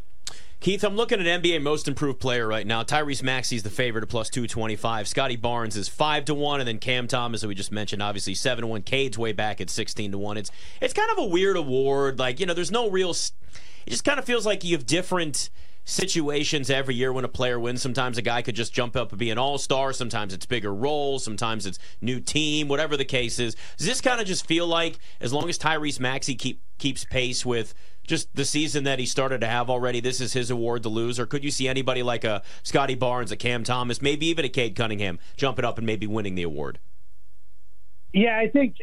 Keith, 0.59 0.83
I'm 0.83 0.95
looking 0.95 1.19
at 1.19 1.41
NBA 1.41 1.61
Most 1.61 1.87
Improved 1.87 2.19
Player 2.19 2.47
right 2.47 2.65
now. 2.65 2.81
Tyrese 2.81 3.21
Maxey's 3.21 3.61
the 3.61 3.69
favorite 3.69 4.03
at 4.03 4.09
plus 4.09 4.29
225. 4.29 5.07
Scottie 5.07 5.35
Barnes 5.35 5.77
is 5.77 5.87
five 5.87 6.25
to 6.25 6.33
one, 6.33 6.59
and 6.59 6.67
then 6.67 6.79
Cam 6.79 7.07
Thomas, 7.07 7.41
that 7.41 7.47
we 7.47 7.53
just 7.53 7.71
mentioned, 7.71 8.01
obviously 8.01 8.33
seven 8.33 8.63
to 8.63 8.67
one. 8.67 8.81
Cade's 8.81 9.19
way 9.19 9.33
back 9.33 9.61
at 9.61 9.69
16 9.69 10.11
to 10.11 10.17
one. 10.17 10.35
It's 10.35 10.49
it's 10.81 10.93
kind 10.93 11.11
of 11.11 11.19
a 11.19 11.25
weird 11.25 11.57
award. 11.57 12.17
Like 12.17 12.39
you 12.39 12.47
know, 12.47 12.55
there's 12.55 12.71
no 12.71 12.89
real. 12.89 13.11
It 13.11 13.91
just 13.91 14.03
kind 14.03 14.17
of 14.17 14.25
feels 14.25 14.45
like 14.45 14.63
you 14.63 14.75
have 14.75 14.85
different 14.85 15.51
situations 15.87 16.69
every 16.69 16.93
year 16.93 17.13
when 17.13 17.23
a 17.23 17.29
player 17.29 17.59
wins. 17.59 17.81
Sometimes 17.81 18.17
a 18.17 18.21
guy 18.21 18.41
could 18.41 18.55
just 18.55 18.73
jump 18.73 18.95
up 18.95 19.11
and 19.11 19.17
be 19.17 19.31
an 19.31 19.37
all 19.37 19.57
star. 19.57 19.93
Sometimes 19.93 20.33
it's 20.33 20.45
bigger 20.45 20.73
roles. 20.73 21.23
Sometimes 21.23 21.65
it's 21.65 21.79
new 22.01 22.19
team. 22.19 22.67
Whatever 22.67 22.97
the 22.97 23.05
case 23.05 23.39
is, 23.39 23.55
does 23.77 23.87
this 23.87 24.01
kind 24.01 24.19
of 24.19 24.27
just 24.27 24.45
feel 24.45 24.67
like 24.67 24.99
as 25.21 25.31
long 25.31 25.47
as 25.47 25.57
Tyrese 25.57 25.99
Maxey 25.99 26.35
keep 26.35 26.61
keeps 26.77 27.05
pace 27.05 27.45
with 27.45 27.73
just 28.05 28.33
the 28.35 28.45
season 28.45 28.83
that 28.83 28.99
he 28.99 29.05
started 29.05 29.41
to 29.41 29.47
have 29.47 29.69
already, 29.69 29.99
this 29.99 30.21
is 30.21 30.33
his 30.33 30.51
award 30.51 30.83
to 30.83 30.89
lose? 30.89 31.19
Or 31.19 31.25
could 31.25 31.43
you 31.43 31.51
see 31.51 31.67
anybody 31.67 32.03
like 32.03 32.25
a 32.25 32.43
Scottie 32.63 32.95
Barnes, 32.95 33.31
a 33.31 33.37
Cam 33.37 33.63
Thomas, 33.63 34.01
maybe 34.01 34.27
even 34.27 34.45
a 34.45 34.49
Cade 34.49 34.75
Cunningham 34.75 35.19
jumping 35.37 35.65
up 35.65 35.77
and 35.77 35.87
maybe 35.87 36.05
winning 36.05 36.35
the 36.35 36.43
award? 36.43 36.79
Yeah, 38.13 38.37
I 38.37 38.49
think 38.49 38.75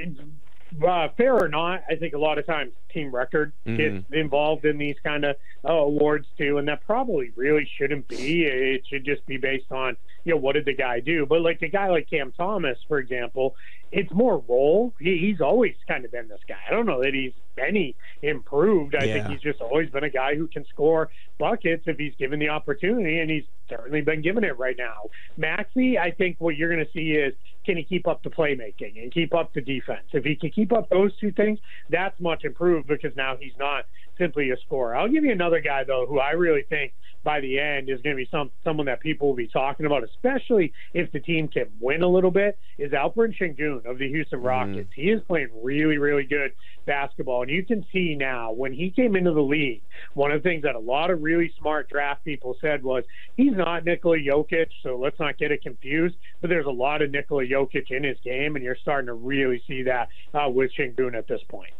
uh, 0.86 1.08
fair 1.16 1.34
or 1.34 1.48
not, 1.48 1.82
I 1.88 1.96
think 1.96 2.14
a 2.14 2.18
lot 2.18 2.38
of 2.38 2.46
times 2.46 2.72
team 2.92 3.14
record 3.14 3.52
mm-hmm. 3.66 3.76
gets 3.76 4.12
involved 4.12 4.64
in 4.64 4.78
these 4.78 4.96
kind 5.02 5.24
of 5.24 5.36
uh, 5.68 5.72
awards 5.72 6.26
too, 6.38 6.58
and 6.58 6.68
that 6.68 6.84
probably 6.86 7.32
really 7.36 7.68
shouldn't 7.76 8.08
be. 8.08 8.44
It 8.44 8.86
should 8.86 9.04
just 9.04 9.24
be 9.26 9.36
based 9.36 9.70
on 9.70 9.96
you 10.24 10.34
know 10.34 10.40
what 10.40 10.54
did 10.54 10.64
the 10.64 10.74
guy 10.74 11.00
do. 11.00 11.26
But 11.26 11.42
like 11.42 11.62
a 11.62 11.68
guy 11.68 11.88
like 11.88 12.08
Cam 12.08 12.32
Thomas, 12.32 12.78
for 12.88 12.98
example, 12.98 13.54
it's 13.92 14.12
more 14.12 14.42
role. 14.48 14.92
He, 14.98 15.18
he's 15.18 15.40
always 15.40 15.74
kind 15.86 16.04
of 16.04 16.10
been 16.10 16.28
this 16.28 16.40
guy. 16.48 16.56
I 16.68 16.72
don't 16.72 16.86
know 16.86 17.02
that 17.02 17.14
he's 17.14 17.32
any 17.56 17.94
improved. 18.22 18.96
I 18.96 19.04
yeah. 19.04 19.14
think 19.14 19.28
he's 19.28 19.40
just 19.40 19.60
always 19.60 19.90
been 19.90 20.04
a 20.04 20.10
guy 20.10 20.34
who 20.34 20.48
can 20.48 20.64
score 20.66 21.10
buckets 21.38 21.84
if 21.86 21.98
he's 21.98 22.14
given 22.18 22.40
the 22.40 22.48
opportunity, 22.48 23.20
and 23.20 23.30
he's 23.30 23.44
certainly 23.68 24.00
been 24.00 24.22
given 24.22 24.44
it 24.44 24.58
right 24.58 24.76
now. 24.76 25.10
Maxey, 25.36 25.98
I 25.98 26.10
think 26.10 26.36
what 26.38 26.56
you're 26.56 26.72
going 26.72 26.84
to 26.84 26.92
see 26.92 27.12
is 27.12 27.34
can 27.64 27.76
he 27.76 27.84
keep 27.84 28.06
up 28.08 28.22
the 28.22 28.30
playmaking 28.30 29.02
and 29.02 29.12
keep 29.12 29.34
up 29.34 29.54
the 29.54 29.60
defense? 29.60 30.06
If 30.12 30.24
he 30.24 30.36
can 30.36 30.50
keep 30.50 30.72
up 30.72 30.88
those 30.90 31.16
two 31.18 31.32
things, 31.32 31.58
that's 31.88 32.18
much 32.20 32.44
improved 32.44 32.88
because 32.88 33.14
now 33.16 33.36
he's 33.38 33.56
not 33.58 33.84
simply 34.18 34.50
a 34.50 34.56
scorer. 34.66 34.96
I'll 34.96 35.08
give 35.08 35.24
you 35.24 35.32
another 35.32 35.60
guy 35.60 35.84
though 35.84 36.06
who 36.08 36.18
I 36.18 36.32
really 36.32 36.62
think 36.68 36.92
by 37.24 37.40
the 37.40 37.58
end 37.58 37.88
is 37.88 38.00
going 38.02 38.14
to 38.14 38.22
be 38.22 38.28
some 38.30 38.50
someone 38.62 38.86
that 38.86 39.00
people 39.00 39.28
will 39.28 39.34
be 39.34 39.48
talking 39.48 39.86
about, 39.86 40.04
especially 40.04 40.72
if 40.92 41.10
the 41.12 41.20
team 41.20 41.48
can 41.48 41.66
win 41.80 42.02
a 42.02 42.08
little 42.08 42.30
bit. 42.30 42.58
Is 42.78 42.92
Alperen 42.92 43.34
Sengun 43.36 43.84
of 43.86 43.98
the 43.98 44.08
Houston 44.08 44.38
mm-hmm. 44.38 44.46
Rockets? 44.46 44.90
Mm. 44.90 44.94
He 44.94 45.10
is 45.10 45.22
playing 45.26 45.48
really, 45.62 45.98
really 45.98 46.24
good 46.24 46.52
basketball, 46.86 47.42
and 47.42 47.50
you 47.50 47.64
can 47.64 47.84
see 47.92 48.14
now 48.14 48.52
when 48.52 48.72
he 48.72 48.90
came 48.90 49.16
into 49.16 49.32
the 49.32 49.40
league, 49.40 49.80
one 50.12 50.30
of 50.30 50.42
the 50.42 50.48
things 50.48 50.62
that 50.62 50.74
a 50.74 50.78
lot 50.78 51.10
of 51.10 51.22
really 51.22 51.50
smart 51.58 51.88
draft 51.88 52.22
people 52.24 52.56
said 52.60 52.84
was 52.84 53.04
he's 53.36 53.56
not 53.56 53.84
Nikola 53.84 54.18
Jokic, 54.18 54.66
so 54.82 54.98
let's 54.98 55.18
not 55.18 55.38
get 55.38 55.50
it 55.50 55.62
confused. 55.62 56.16
But 56.40 56.50
there's 56.50 56.66
a 56.66 56.70
lot 56.70 57.00
of 57.00 57.10
Nikola 57.10 57.44
Jokic 57.44 57.90
in 57.90 58.04
his 58.04 58.18
game, 58.22 58.54
and 58.54 58.64
you're 58.64 58.76
starting 58.82 59.06
to 59.06 59.14
really 59.14 59.62
see 59.66 59.82
that 59.84 60.08
uh, 60.34 60.50
with 60.50 60.70
Sengun 60.78 61.16
at 61.16 61.26
this 61.26 61.40
point. 61.48 61.72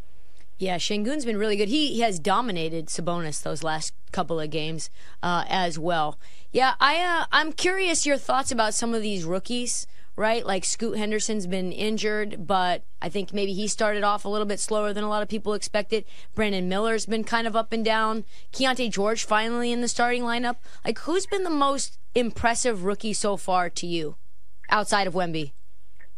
Yeah, 0.59 0.77
Sengun's 0.77 1.25
been 1.25 1.37
really 1.37 1.57
good. 1.57 1.69
He, 1.69 1.95
he 1.95 2.01
has 2.01 2.19
dominated 2.19 2.87
Sabonis 2.87 3.43
those 3.43 3.65
last 3.65 3.93
couple 4.13 4.39
of 4.39 4.51
games 4.51 4.89
uh, 5.23 5.45
as 5.49 5.79
well. 5.79 6.19
Yeah, 6.53 6.75
I 6.81 7.01
uh, 7.01 7.27
I'm 7.33 7.53
curious 7.53 8.07
your 8.07 8.19
thoughts 8.19 8.53
about 8.53 8.75
some 8.75 8.95
of 8.95 9.03
these 9.03 9.25
rookies. 9.25 9.87
Right, 10.17 10.47
like 10.47 10.65
Scoot 10.65 10.97
Henderson's 10.97 11.49
been 11.49 11.73
injured, 11.73 12.47
but 12.47 12.85
I 13.03 13.09
think 13.09 13.33
maybe 13.33 13.53
he 13.53 13.67
started 13.67 14.05
off 14.05 14.25
a 14.25 14.29
little 14.29 14.47
bit 14.47 14.61
slower 14.61 14.93
than 14.93 15.03
a 15.03 15.09
lot 15.09 15.25
of 15.25 15.29
people 15.29 15.55
expected. 15.55 16.05
Brandon 16.37 16.69
Miller's 16.69 17.05
been 17.05 17.25
kind 17.25 17.49
of 17.49 17.57
up 17.57 17.73
and 17.73 17.85
down. 17.85 18.25
Keyonte 18.53 18.93
George 18.93 19.25
finally 19.25 19.73
in 19.73 19.81
the 19.81 19.89
starting 19.89 20.23
lineup. 20.23 20.59
Like, 20.85 21.01
who's 21.01 21.27
been 21.27 21.43
the 21.43 21.51
most 21.51 21.99
impressive 22.15 22.85
rookie 22.85 23.13
so 23.13 23.37
far 23.37 23.69
to 23.71 23.89
you, 23.89 24.15
outside 24.71 25.09
of 25.09 25.15
Wemby? 25.15 25.51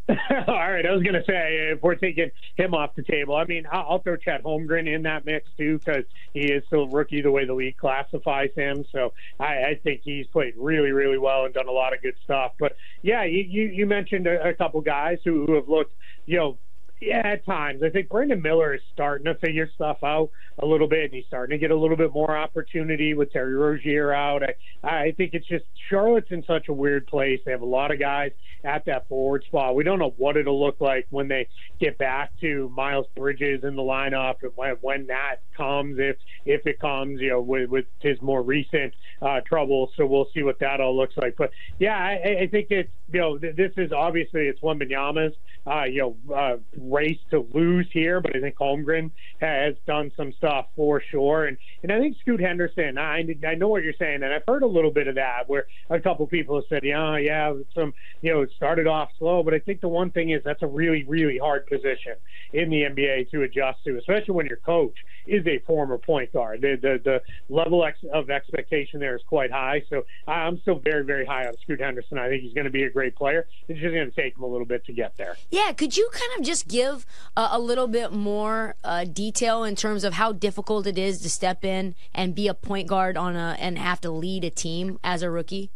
All 0.47 0.55
right, 0.55 0.87
I 0.87 0.93
was 0.93 1.03
going 1.03 1.15
to 1.15 1.25
say 1.27 1.73
if 1.73 1.83
we're 1.83 1.97
taking 1.97 2.31
him 2.57 2.75
off 2.75 2.95
the 2.95 3.03
table, 3.03 3.35
I 3.35 3.45
mean 3.45 3.65
I'll 3.71 4.01
throw 4.01 4.17
Chet 4.17 4.45
Holmgren 4.45 4.93
in 4.93 5.03
that 5.03 5.25
mix 5.27 5.49
too 5.57 5.81
because 5.85 6.05
he 6.33 6.53
is 6.53 6.63
still 6.67 6.89
rookie 6.89 7.23
the 7.23 7.31
way 7.31 7.45
the 7.45 7.55
league 7.55 7.77
classifies 7.77 8.51
him. 8.55 8.85
So 8.93 9.13
I, 9.41 9.45
I 9.45 9.81
think 9.83 10.03
he's 10.05 10.27
played 10.29 10.55
really, 10.57 10.93
really 10.93 11.19
well 11.19 11.45
and 11.45 11.53
done 11.53 11.67
a 11.67 11.73
lot 11.73 11.93
of 11.93 12.03
good 12.03 12.15
stuff. 12.23 12.53
But 12.61 12.77
yeah, 13.03 13.25
you 13.25 13.45
you, 13.49 13.63
you 13.65 13.87
mentioned 13.87 14.29
a, 14.29 14.51
a 14.51 14.55
couple 14.55 14.81
guys 14.81 15.19
who, 15.25 15.45
who 15.47 15.55
have 15.55 15.69
looked 15.69 15.95
you 16.27 16.37
know 16.37 16.59
yeah, 17.01 17.23
at 17.25 17.45
times. 17.45 17.83
I 17.83 17.91
think 17.91 18.09
Brandon 18.09 18.41
Miller 18.41 18.75
is 18.75 18.81
starting 18.93 19.27
to 19.27 19.35
figure 19.35 19.69
stuff 19.75 19.99
out 20.03 20.31
a 20.59 20.67
little 20.67 20.89
bit, 20.89 21.05
and 21.05 21.15
he's 21.15 21.27
starting 21.27 21.55
to 21.55 21.59
get 21.59 21.71
a 21.71 21.77
little 21.77 21.97
bit 21.97 22.13
more 22.13 22.37
opportunity 22.37 23.13
with 23.13 23.31
Terry 23.33 23.55
Rozier 23.55 24.13
out. 24.13 24.43
I, 24.43 24.89
I 24.89 25.13
think 25.17 25.35
it's 25.35 25.47
just 25.47 25.65
Charlotte's 25.91 26.31
in 26.31 26.43
such 26.47 26.69
a 26.69 26.73
weird 26.73 27.07
place. 27.07 27.41
They 27.45 27.51
have 27.51 27.61
a 27.61 27.67
lot 27.67 27.91
of 27.91 27.99
guys 27.99 28.33
at 28.65 28.85
that 28.87 29.09
forward 29.09 29.45
spot. 29.45 29.75
We 29.75 29.85
don't 29.85 29.99
know 29.99 30.15
what 30.17 30.37
it'll 30.37 30.59
look 30.59 30.81
like 30.81 31.07
when 31.11 31.29
they 31.29 31.49
get 31.79 31.99
back 31.99 32.33
to 32.41 32.71
Miles 32.75 33.07
Bridges 33.15 33.63
in 33.63 33.77
the 33.77 33.83
lineup, 33.83 34.37
and 34.43 34.53
when, 34.55 34.77
when 34.81 35.07
that 35.09 35.37
comes, 35.57 35.99
if 35.99 36.17
if 36.47 36.67
it 36.67 36.81
comes, 36.81 37.21
you 37.21 37.29
know, 37.31 37.41
with, 37.43 37.69
with 37.69 37.85
his 38.01 38.21
more 38.23 38.43
recent 38.43 38.95
uh, 39.21 39.41
trouble. 39.47 39.91
So 39.97 40.07
we'll 40.07 40.29
see 40.33 40.43
what 40.43 40.59
that 40.61 40.81
all 40.81 40.97
looks 40.97 41.17
like. 41.17 41.37
But 41.37 41.51
yeah, 41.79 41.97
I, 41.97 42.43
I 42.43 42.47
think 42.47 42.69
it's 42.71 42.91
you 43.13 43.21
know 43.21 43.39
this 43.39 43.73
is 43.77 43.93
obviously 43.93 44.49
it's 44.49 44.61
Wembanyama's 44.61 45.35
uh, 45.67 45.85
you 45.85 46.17
know 46.29 46.35
uh, 46.35 46.57
race 46.91 47.19
to 47.31 47.47
lose 47.53 47.87
here, 47.93 48.21
but 48.21 48.35
I 48.37 48.41
think 48.41 48.57
Holmgren 48.57 49.11
has 49.41 49.75
done 49.87 50.13
some 50.17 50.33
stuff 50.33 50.67
for 50.75 51.03
sure. 51.11 51.47
And 51.47 51.57
and 51.89 51.93
I 51.93 52.01
think 52.01 52.17
Scoot 52.19 52.41
Henderson, 52.41 52.99
I 52.99 53.25
I 53.47 53.55
know 53.55 53.69
what 53.69 53.85
you're 53.85 53.93
saying, 53.97 54.25
and 54.25 54.35
I've 54.35 54.43
heard 54.49 54.65
a 54.65 54.67
little 54.67 54.91
bit 54.91 55.07
of 55.07 55.15
that 55.15 55.49
where 55.49 55.67
a 55.89 56.01
couple 56.01 56.27
people 56.27 56.57
have 56.57 56.65
said, 56.69 56.83
yeah, 56.83 57.17
yeah, 57.17 57.55
some 57.77 57.95
you 58.23 58.33
know 58.33 58.43
it 58.43 58.51
started 58.57 58.89
off 58.89 59.11
slow, 59.21 59.45
but 59.45 59.55
I 59.55 59.61
think 59.61 59.81
the 59.81 59.89
one 59.89 60.11
thing 60.11 60.31
is 60.31 60.43
that's 60.45 60.63
a 60.63 60.67
really 60.67 61.05
really 61.05 61.39
hard 61.39 61.65
position 61.69 62.15
in 62.53 62.71
the 62.71 62.83
NBA 62.83 63.31
to 63.31 63.43
adjust 63.43 63.85
to, 63.85 63.99
especially 63.99 64.35
when 64.35 64.47
your 64.47 64.57
coach 64.57 64.97
is 65.29 65.47
a 65.47 65.61
former 65.61 65.97
point 65.97 66.33
guard. 66.33 66.61
The 66.61 66.77
the, 66.81 67.01
the 67.05 67.55
level 67.55 67.85
ex- 67.85 67.99
of 68.13 68.31
expectation 68.31 68.99
there 68.99 69.15
is 69.15 69.23
quite 69.29 69.53
high, 69.53 69.85
so 69.89 70.03
I'm 70.27 70.61
still 70.63 70.81
very 70.81 71.05
very 71.05 71.25
high 71.25 71.47
on 71.47 71.55
Scoot 71.63 71.81
Henderson. 71.81 72.19
I 72.19 72.29
think 72.29 72.43
he's 72.43 72.55
going 72.55 72.65
to 72.65 72.71
be 72.71 72.83
a 72.83 72.91
great 72.91 73.15
player. 73.15 73.47
It's 73.69 73.79
just 73.79 73.95
going 73.95 74.11
to 74.11 74.17
take 74.21 74.37
him 74.37 74.43
a 74.43 74.49
little 74.49 74.67
bit 74.67 74.85
to 74.87 74.93
get 74.93 75.17
there. 75.17 75.37
Yeah, 75.51 75.73
could 75.73 75.97
you 75.97 76.11
kind 76.13 76.41
of 76.41 76.45
just 76.45 76.67
give 76.67 77.07
uh, 77.37 77.51
a 77.53 77.61
little 77.61 77.87
bit 77.87 78.13
more 78.13 78.75
uh, 78.83 79.05
detail 79.05 79.63
in 79.63 79.77
terms 79.77 80.03
of 80.03 80.15
how 80.15 80.33
difficult 80.33 80.89
it 80.89 80.99
is 80.99 81.21
to 81.21 81.31
step 81.31 81.65
in 81.65 81.76
and 82.15 82.35
be 82.35 82.49
a 82.49 82.55
point 82.55 82.89
guard 82.89 83.17
on 83.17 83.37
a 83.37 83.57
and 83.59 83.79
have 83.79 84.01
to 84.03 84.11
lead 84.11 84.45
a 84.45 84.51
team 84.51 84.99
as 85.03 85.23
a 85.23 85.31
rookie? 85.31 85.71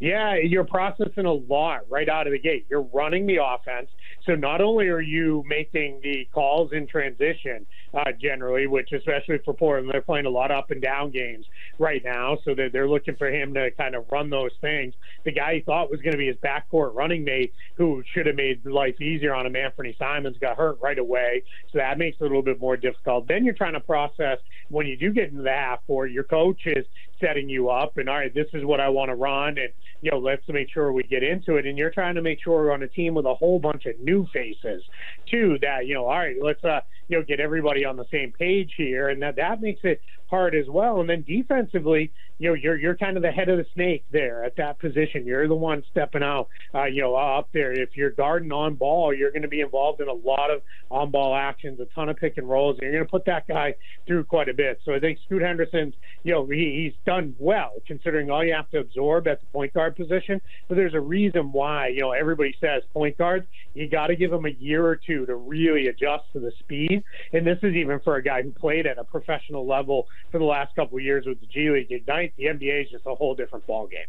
Yeah, 0.00 0.34
you're 0.36 0.64
processing 0.64 1.24
a 1.24 1.32
lot 1.32 1.82
right 1.88 2.08
out 2.08 2.26
of 2.26 2.32
the 2.32 2.38
gate. 2.38 2.66
You're 2.68 2.86
running 2.92 3.26
the 3.26 3.38
offense. 3.42 3.88
So 4.26 4.34
not 4.34 4.60
only 4.60 4.88
are 4.88 5.00
you 5.00 5.44
making 5.46 6.00
the 6.02 6.28
calls 6.32 6.72
in 6.72 6.86
transition 6.86 7.64
uh, 7.94 8.12
generally, 8.20 8.66
which 8.66 8.92
especially 8.92 9.38
for 9.44 9.54
Portland, 9.54 9.90
they're 9.92 10.02
playing 10.02 10.26
a 10.26 10.30
lot 10.30 10.50
up 10.50 10.70
and 10.70 10.82
down 10.82 11.10
games 11.10 11.46
right 11.78 12.02
now, 12.04 12.36
so 12.44 12.54
that 12.54 12.70
they're 12.72 12.88
looking 12.88 13.16
for 13.16 13.28
him 13.28 13.54
to 13.54 13.70
kind 13.72 13.94
of 13.94 14.04
run 14.10 14.30
those 14.30 14.50
things. 14.60 14.94
The 15.24 15.32
guy 15.32 15.56
he 15.56 15.60
thought 15.60 15.90
was 15.90 16.00
going 16.00 16.12
to 16.12 16.18
be 16.18 16.26
his 16.26 16.36
backcourt 16.36 16.94
running 16.94 17.24
mate, 17.24 17.52
who 17.76 18.02
should 18.12 18.26
have 18.26 18.36
made 18.36 18.64
life 18.66 19.00
easier 19.00 19.34
on 19.34 19.46
him, 19.46 19.54
Anfernee 19.54 19.96
Simons, 19.98 20.36
got 20.40 20.56
hurt 20.56 20.78
right 20.82 20.98
away, 20.98 21.42
so 21.72 21.78
that 21.78 21.98
makes 21.98 22.16
it 22.20 22.24
a 22.24 22.26
little 22.26 22.42
bit 22.42 22.60
more 22.60 22.76
difficult. 22.76 23.28
Then 23.28 23.44
you're 23.44 23.54
trying 23.54 23.74
to 23.74 23.80
process 23.80 24.38
when 24.68 24.86
you 24.86 24.96
do 24.96 25.12
get 25.12 25.30
into 25.30 25.42
the 25.42 25.50
half 25.50 25.86
court, 25.86 26.10
your 26.10 26.24
coach 26.24 26.62
is 26.66 26.84
setting 27.20 27.48
you 27.48 27.70
up, 27.70 27.96
and 27.96 28.08
all 28.08 28.16
right, 28.16 28.34
this 28.34 28.46
is 28.52 28.64
what 28.64 28.80
I 28.80 28.88
want 28.88 29.10
to 29.10 29.14
run, 29.14 29.58
and 29.58 29.68
you 30.00 30.10
know, 30.10 30.18
let's 30.18 30.42
make 30.48 30.68
sure 30.70 30.92
we 30.92 31.02
get 31.04 31.22
into 31.22 31.56
it. 31.56 31.66
And 31.66 31.78
you're 31.78 31.90
trying 31.90 32.14
to 32.16 32.22
make 32.22 32.42
sure 32.42 32.64
we're 32.64 32.72
on 32.72 32.82
a 32.82 32.88
team 32.88 33.14
with 33.14 33.24
a 33.24 33.34
whole 33.34 33.58
bunch 33.58 33.86
of 33.86 33.98
new 34.00 34.26
faces 34.32 34.82
too. 35.30 35.58
That 35.62 35.86
you 35.86 35.94
know, 35.94 36.04
all 36.06 36.18
right, 36.18 36.36
let's 36.42 36.62
uh, 36.64 36.80
you 37.08 37.18
know, 37.18 37.24
get 37.24 37.40
everybody 37.40 37.84
on 37.84 37.96
the 37.96 38.06
same 38.12 38.32
page 38.32 38.72
here, 38.76 39.08
and 39.08 39.22
that 39.22 39.36
that 39.36 39.60
makes 39.60 39.80
it 39.84 40.00
hard 40.34 40.54
as 40.56 40.68
well. 40.68 41.00
And 41.00 41.08
then 41.08 41.22
defensively, 41.22 42.10
you 42.38 42.48
know, 42.48 42.54
you're 42.54 42.76
you're 42.76 42.96
kind 42.96 43.16
of 43.16 43.22
the 43.22 43.30
head 43.30 43.48
of 43.48 43.58
the 43.58 43.66
snake 43.74 44.04
there 44.10 44.42
at 44.44 44.56
that 44.56 44.80
position. 44.80 45.24
You're 45.24 45.46
the 45.46 45.54
one 45.54 45.84
stepping 45.92 46.24
out, 46.24 46.48
uh, 46.74 46.86
you 46.86 47.02
know, 47.02 47.14
up 47.14 47.48
there. 47.52 47.72
If 47.72 47.90
you're 47.96 48.10
guarding 48.10 48.50
on 48.50 48.74
ball, 48.74 49.14
you're 49.14 49.30
going 49.30 49.42
to 49.42 49.48
be 49.48 49.60
involved 49.60 50.00
in 50.00 50.08
a 50.08 50.12
lot 50.12 50.50
of 50.50 50.62
on 50.90 51.12
ball 51.12 51.36
actions, 51.36 51.78
a 51.78 51.86
ton 51.94 52.08
of 52.08 52.16
pick 52.16 52.36
and 52.36 52.48
rolls. 52.48 52.76
And 52.80 52.82
you're 52.82 52.92
going 52.92 53.06
to 53.06 53.10
put 53.10 53.24
that 53.26 53.46
guy 53.46 53.74
through 54.06 54.24
quite 54.24 54.48
a 54.48 54.54
bit. 54.54 54.80
So 54.84 54.92
I 54.92 54.98
think 54.98 55.20
Scoot 55.24 55.42
Henderson's, 55.42 55.94
you 56.24 56.32
know, 56.32 56.46
he, 56.46 56.82
he's 56.82 56.94
done 57.06 57.36
well 57.38 57.74
considering 57.86 58.30
all 58.30 58.44
you 58.44 58.54
have 58.54 58.70
to 58.70 58.78
absorb 58.78 59.28
at 59.28 59.40
the 59.40 59.46
point 59.46 59.72
guard 59.72 59.94
position. 59.94 60.40
But 60.68 60.74
there's 60.74 60.94
a 60.94 61.00
reason 61.00 61.52
why, 61.52 61.88
you 61.88 62.00
know, 62.00 62.10
everybody 62.10 62.56
says 62.60 62.82
point 62.92 63.16
guards, 63.16 63.46
you 63.74 63.88
got 63.88 64.08
to 64.08 64.16
give 64.16 64.32
them 64.32 64.44
a 64.44 64.50
year 64.50 64.84
or 64.84 64.96
two 64.96 65.24
to 65.26 65.36
really 65.36 65.86
adjust 65.86 66.24
to 66.32 66.40
the 66.40 66.52
speed. 66.58 67.04
And 67.32 67.46
this 67.46 67.58
is 67.62 67.74
even 67.74 68.00
for 68.00 68.16
a 68.16 68.22
guy 68.22 68.42
who 68.42 68.50
played 68.50 68.86
at 68.86 68.98
a 68.98 69.04
professional 69.04 69.66
level 69.66 70.08
for 70.30 70.38
the 70.38 70.44
last 70.44 70.74
couple 70.74 70.98
of 70.98 71.04
years 71.04 71.26
with 71.26 71.40
the 71.40 71.46
G 71.46 71.70
League 71.70 71.90
Ignite 71.90 72.34
the 72.36 72.44
NBA 72.44 72.84
is 72.84 72.90
just 72.90 73.06
a 73.06 73.14
whole 73.14 73.34
different 73.34 73.66
ball 73.66 73.86
game. 73.86 74.06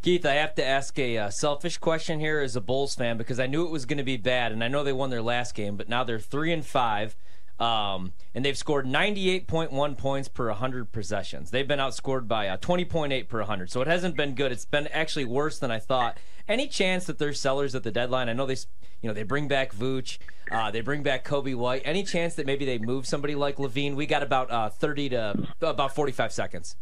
Keith, 0.00 0.24
I 0.24 0.34
have 0.34 0.54
to 0.54 0.64
ask 0.64 0.96
a 0.98 1.18
uh, 1.18 1.30
selfish 1.30 1.78
question 1.78 2.20
here 2.20 2.40
as 2.40 2.54
a 2.54 2.60
Bulls 2.60 2.94
fan 2.94 3.18
because 3.18 3.40
I 3.40 3.46
knew 3.46 3.64
it 3.64 3.70
was 3.70 3.84
going 3.84 3.98
to 3.98 4.04
be 4.04 4.16
bad, 4.16 4.52
and 4.52 4.62
I 4.62 4.68
know 4.68 4.84
they 4.84 4.92
won 4.92 5.10
their 5.10 5.22
last 5.22 5.54
game, 5.54 5.76
but 5.76 5.88
now 5.88 6.04
they're 6.04 6.20
three 6.20 6.52
and 6.52 6.64
five. 6.64 7.16
Um, 7.58 8.12
and 8.34 8.44
they've 8.44 8.56
scored 8.56 8.86
98.1 8.86 9.98
points 9.98 10.28
per 10.28 10.46
100 10.48 10.92
possessions. 10.92 11.50
They've 11.50 11.66
been 11.66 11.80
outscored 11.80 12.28
by 12.28 12.48
uh, 12.48 12.56
20.8 12.58 13.28
per 13.28 13.38
100. 13.38 13.70
So 13.70 13.80
it 13.80 13.88
hasn't 13.88 14.16
been 14.16 14.34
good. 14.34 14.52
It's 14.52 14.64
been 14.64 14.86
actually 14.88 15.24
worse 15.24 15.58
than 15.58 15.70
I 15.70 15.78
thought. 15.80 16.18
Any 16.46 16.68
chance 16.68 17.06
that 17.06 17.18
they're 17.18 17.32
sellers 17.32 17.74
at 17.74 17.82
the 17.82 17.90
deadline? 17.90 18.28
I 18.28 18.32
know 18.32 18.46
they, 18.46 18.56
you 19.02 19.08
know, 19.08 19.12
they 19.12 19.24
bring 19.24 19.48
back 19.48 19.74
Vooch, 19.74 20.18
uh, 20.50 20.70
they 20.70 20.80
bring 20.80 21.02
back 21.02 21.24
Coby 21.24 21.54
White. 21.54 21.82
Any 21.84 22.04
chance 22.04 22.36
that 22.36 22.46
maybe 22.46 22.64
they 22.64 22.78
move 22.78 23.06
somebody 23.06 23.34
like 23.34 23.56
LaVine? 23.56 23.96
We 23.96 24.06
got 24.06 24.22
about 24.22 24.50
uh, 24.50 24.70
30 24.70 25.10
to 25.10 25.34
about 25.60 25.94
45 25.94 26.32
seconds. 26.32 26.76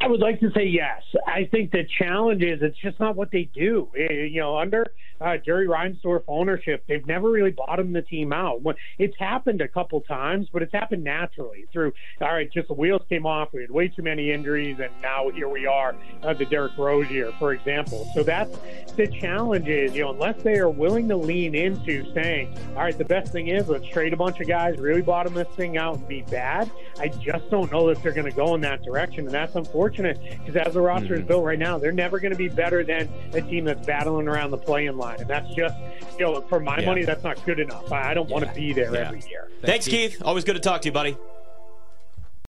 I 0.00 0.06
would 0.08 0.20
like 0.20 0.38
to 0.40 0.50
say 0.54 0.64
yes. 0.64 1.02
I 1.26 1.48
think 1.50 1.72
the 1.72 1.84
challenge 1.98 2.42
is 2.42 2.60
it's 2.62 2.78
just 2.78 3.00
not 3.00 3.16
what 3.16 3.30
they 3.30 3.44
do. 3.54 3.88
Eh, 3.98 4.26
You 4.30 4.40
know, 4.40 4.58
under 4.58 4.86
uh, 5.20 5.36
Jerry 5.38 5.66
Reinsdorf 5.66 6.22
ownership, 6.28 6.84
they've 6.88 7.06
never 7.06 7.30
really 7.30 7.50
bottomed 7.50 7.94
the 7.94 8.02
team 8.02 8.32
out. 8.32 8.62
It's 8.98 9.16
happened 9.18 9.60
a 9.60 9.68
couple 9.68 10.00
times, 10.02 10.48
but 10.52 10.62
it's 10.62 10.72
happened 10.72 11.04
naturally 11.04 11.66
through. 11.72 11.92
All 12.20 12.28
right, 12.28 12.50
just 12.50 12.68
the 12.68 12.74
wheels 12.74 13.02
came 13.08 13.26
off. 13.26 13.48
We 13.52 13.62
had 13.62 13.70
way 13.70 13.88
too 13.88 14.02
many 14.02 14.30
injuries, 14.30 14.78
and 14.80 14.90
now 15.02 15.30
here 15.30 15.48
we 15.48 15.66
are, 15.66 15.94
uh, 16.22 16.34
the 16.34 16.44
Derrick 16.44 16.76
Rose 16.76 17.10
year, 17.10 17.32
for 17.38 17.52
example. 17.52 18.10
So 18.14 18.22
that's 18.22 18.56
the 18.96 19.06
challenge. 19.06 19.68
Is 19.68 19.94
you 19.94 20.02
know, 20.02 20.10
unless 20.10 20.42
they 20.42 20.58
are 20.58 20.68
willing 20.68 21.08
to 21.08 21.16
lean 21.16 21.54
into 21.54 22.12
saying, 22.12 22.56
all 22.70 22.82
right, 22.82 22.96
the 22.96 23.04
best 23.04 23.32
thing 23.32 23.48
is 23.48 23.68
let's 23.68 23.86
trade 23.86 24.12
a 24.12 24.16
bunch 24.16 24.40
of 24.40 24.48
guys, 24.48 24.78
really 24.78 25.02
bottom 25.02 25.34
this 25.34 25.48
thing 25.48 25.76
out, 25.76 25.96
and 25.96 26.08
be 26.08 26.22
bad. 26.22 26.70
I 27.00 27.08
just 27.08 27.50
don't 27.50 27.70
know 27.70 27.88
that 27.88 28.02
they're 28.02 28.12
going 28.12 28.30
to 28.30 28.36
go 28.36 28.54
in 28.54 28.60
that 28.62 28.82
direction, 28.82 29.26
and 29.26 29.34
that's 29.34 29.54
unfortunate 29.54 30.20
because 30.44 30.56
as 30.56 30.74
the 30.74 30.80
roster 30.80 31.14
is 31.14 31.22
built 31.22 31.44
right 31.44 31.58
now, 31.58 31.78
they're 31.78 31.92
never 31.92 32.18
going 32.18 32.32
to 32.32 32.38
be 32.38 32.48
better 32.48 32.84
than 32.84 33.08
a 33.32 33.40
team 33.40 33.64
that's 33.64 33.86
battling 33.86 34.28
around 34.28 34.50
the 34.50 34.58
playing 34.58 34.96
line, 34.96 35.07
and 35.16 35.28
that's 35.28 35.48
just, 35.54 35.74
you 36.18 36.24
know, 36.26 36.40
for 36.42 36.60
my 36.60 36.78
Yeah. 36.78 36.86
money, 36.86 37.04
that's 37.04 37.24
not 37.24 37.44
good 37.44 37.60
enough. 37.60 37.90
I 37.92 38.10
I 38.10 38.14
don't 38.14 38.28
want 38.28 38.46
to 38.46 38.52
be 38.54 38.72
there 38.72 38.92
Yeah. 38.94 39.06
every 39.08 39.20
year. 39.28 39.48
Thanks, 39.62 39.86
Keith. 39.86 40.20
Always 40.24 40.44
good 40.44 40.54
to 40.54 40.60
talk 40.60 40.82
to 40.82 40.88
you, 40.88 40.92
buddy. 40.92 41.16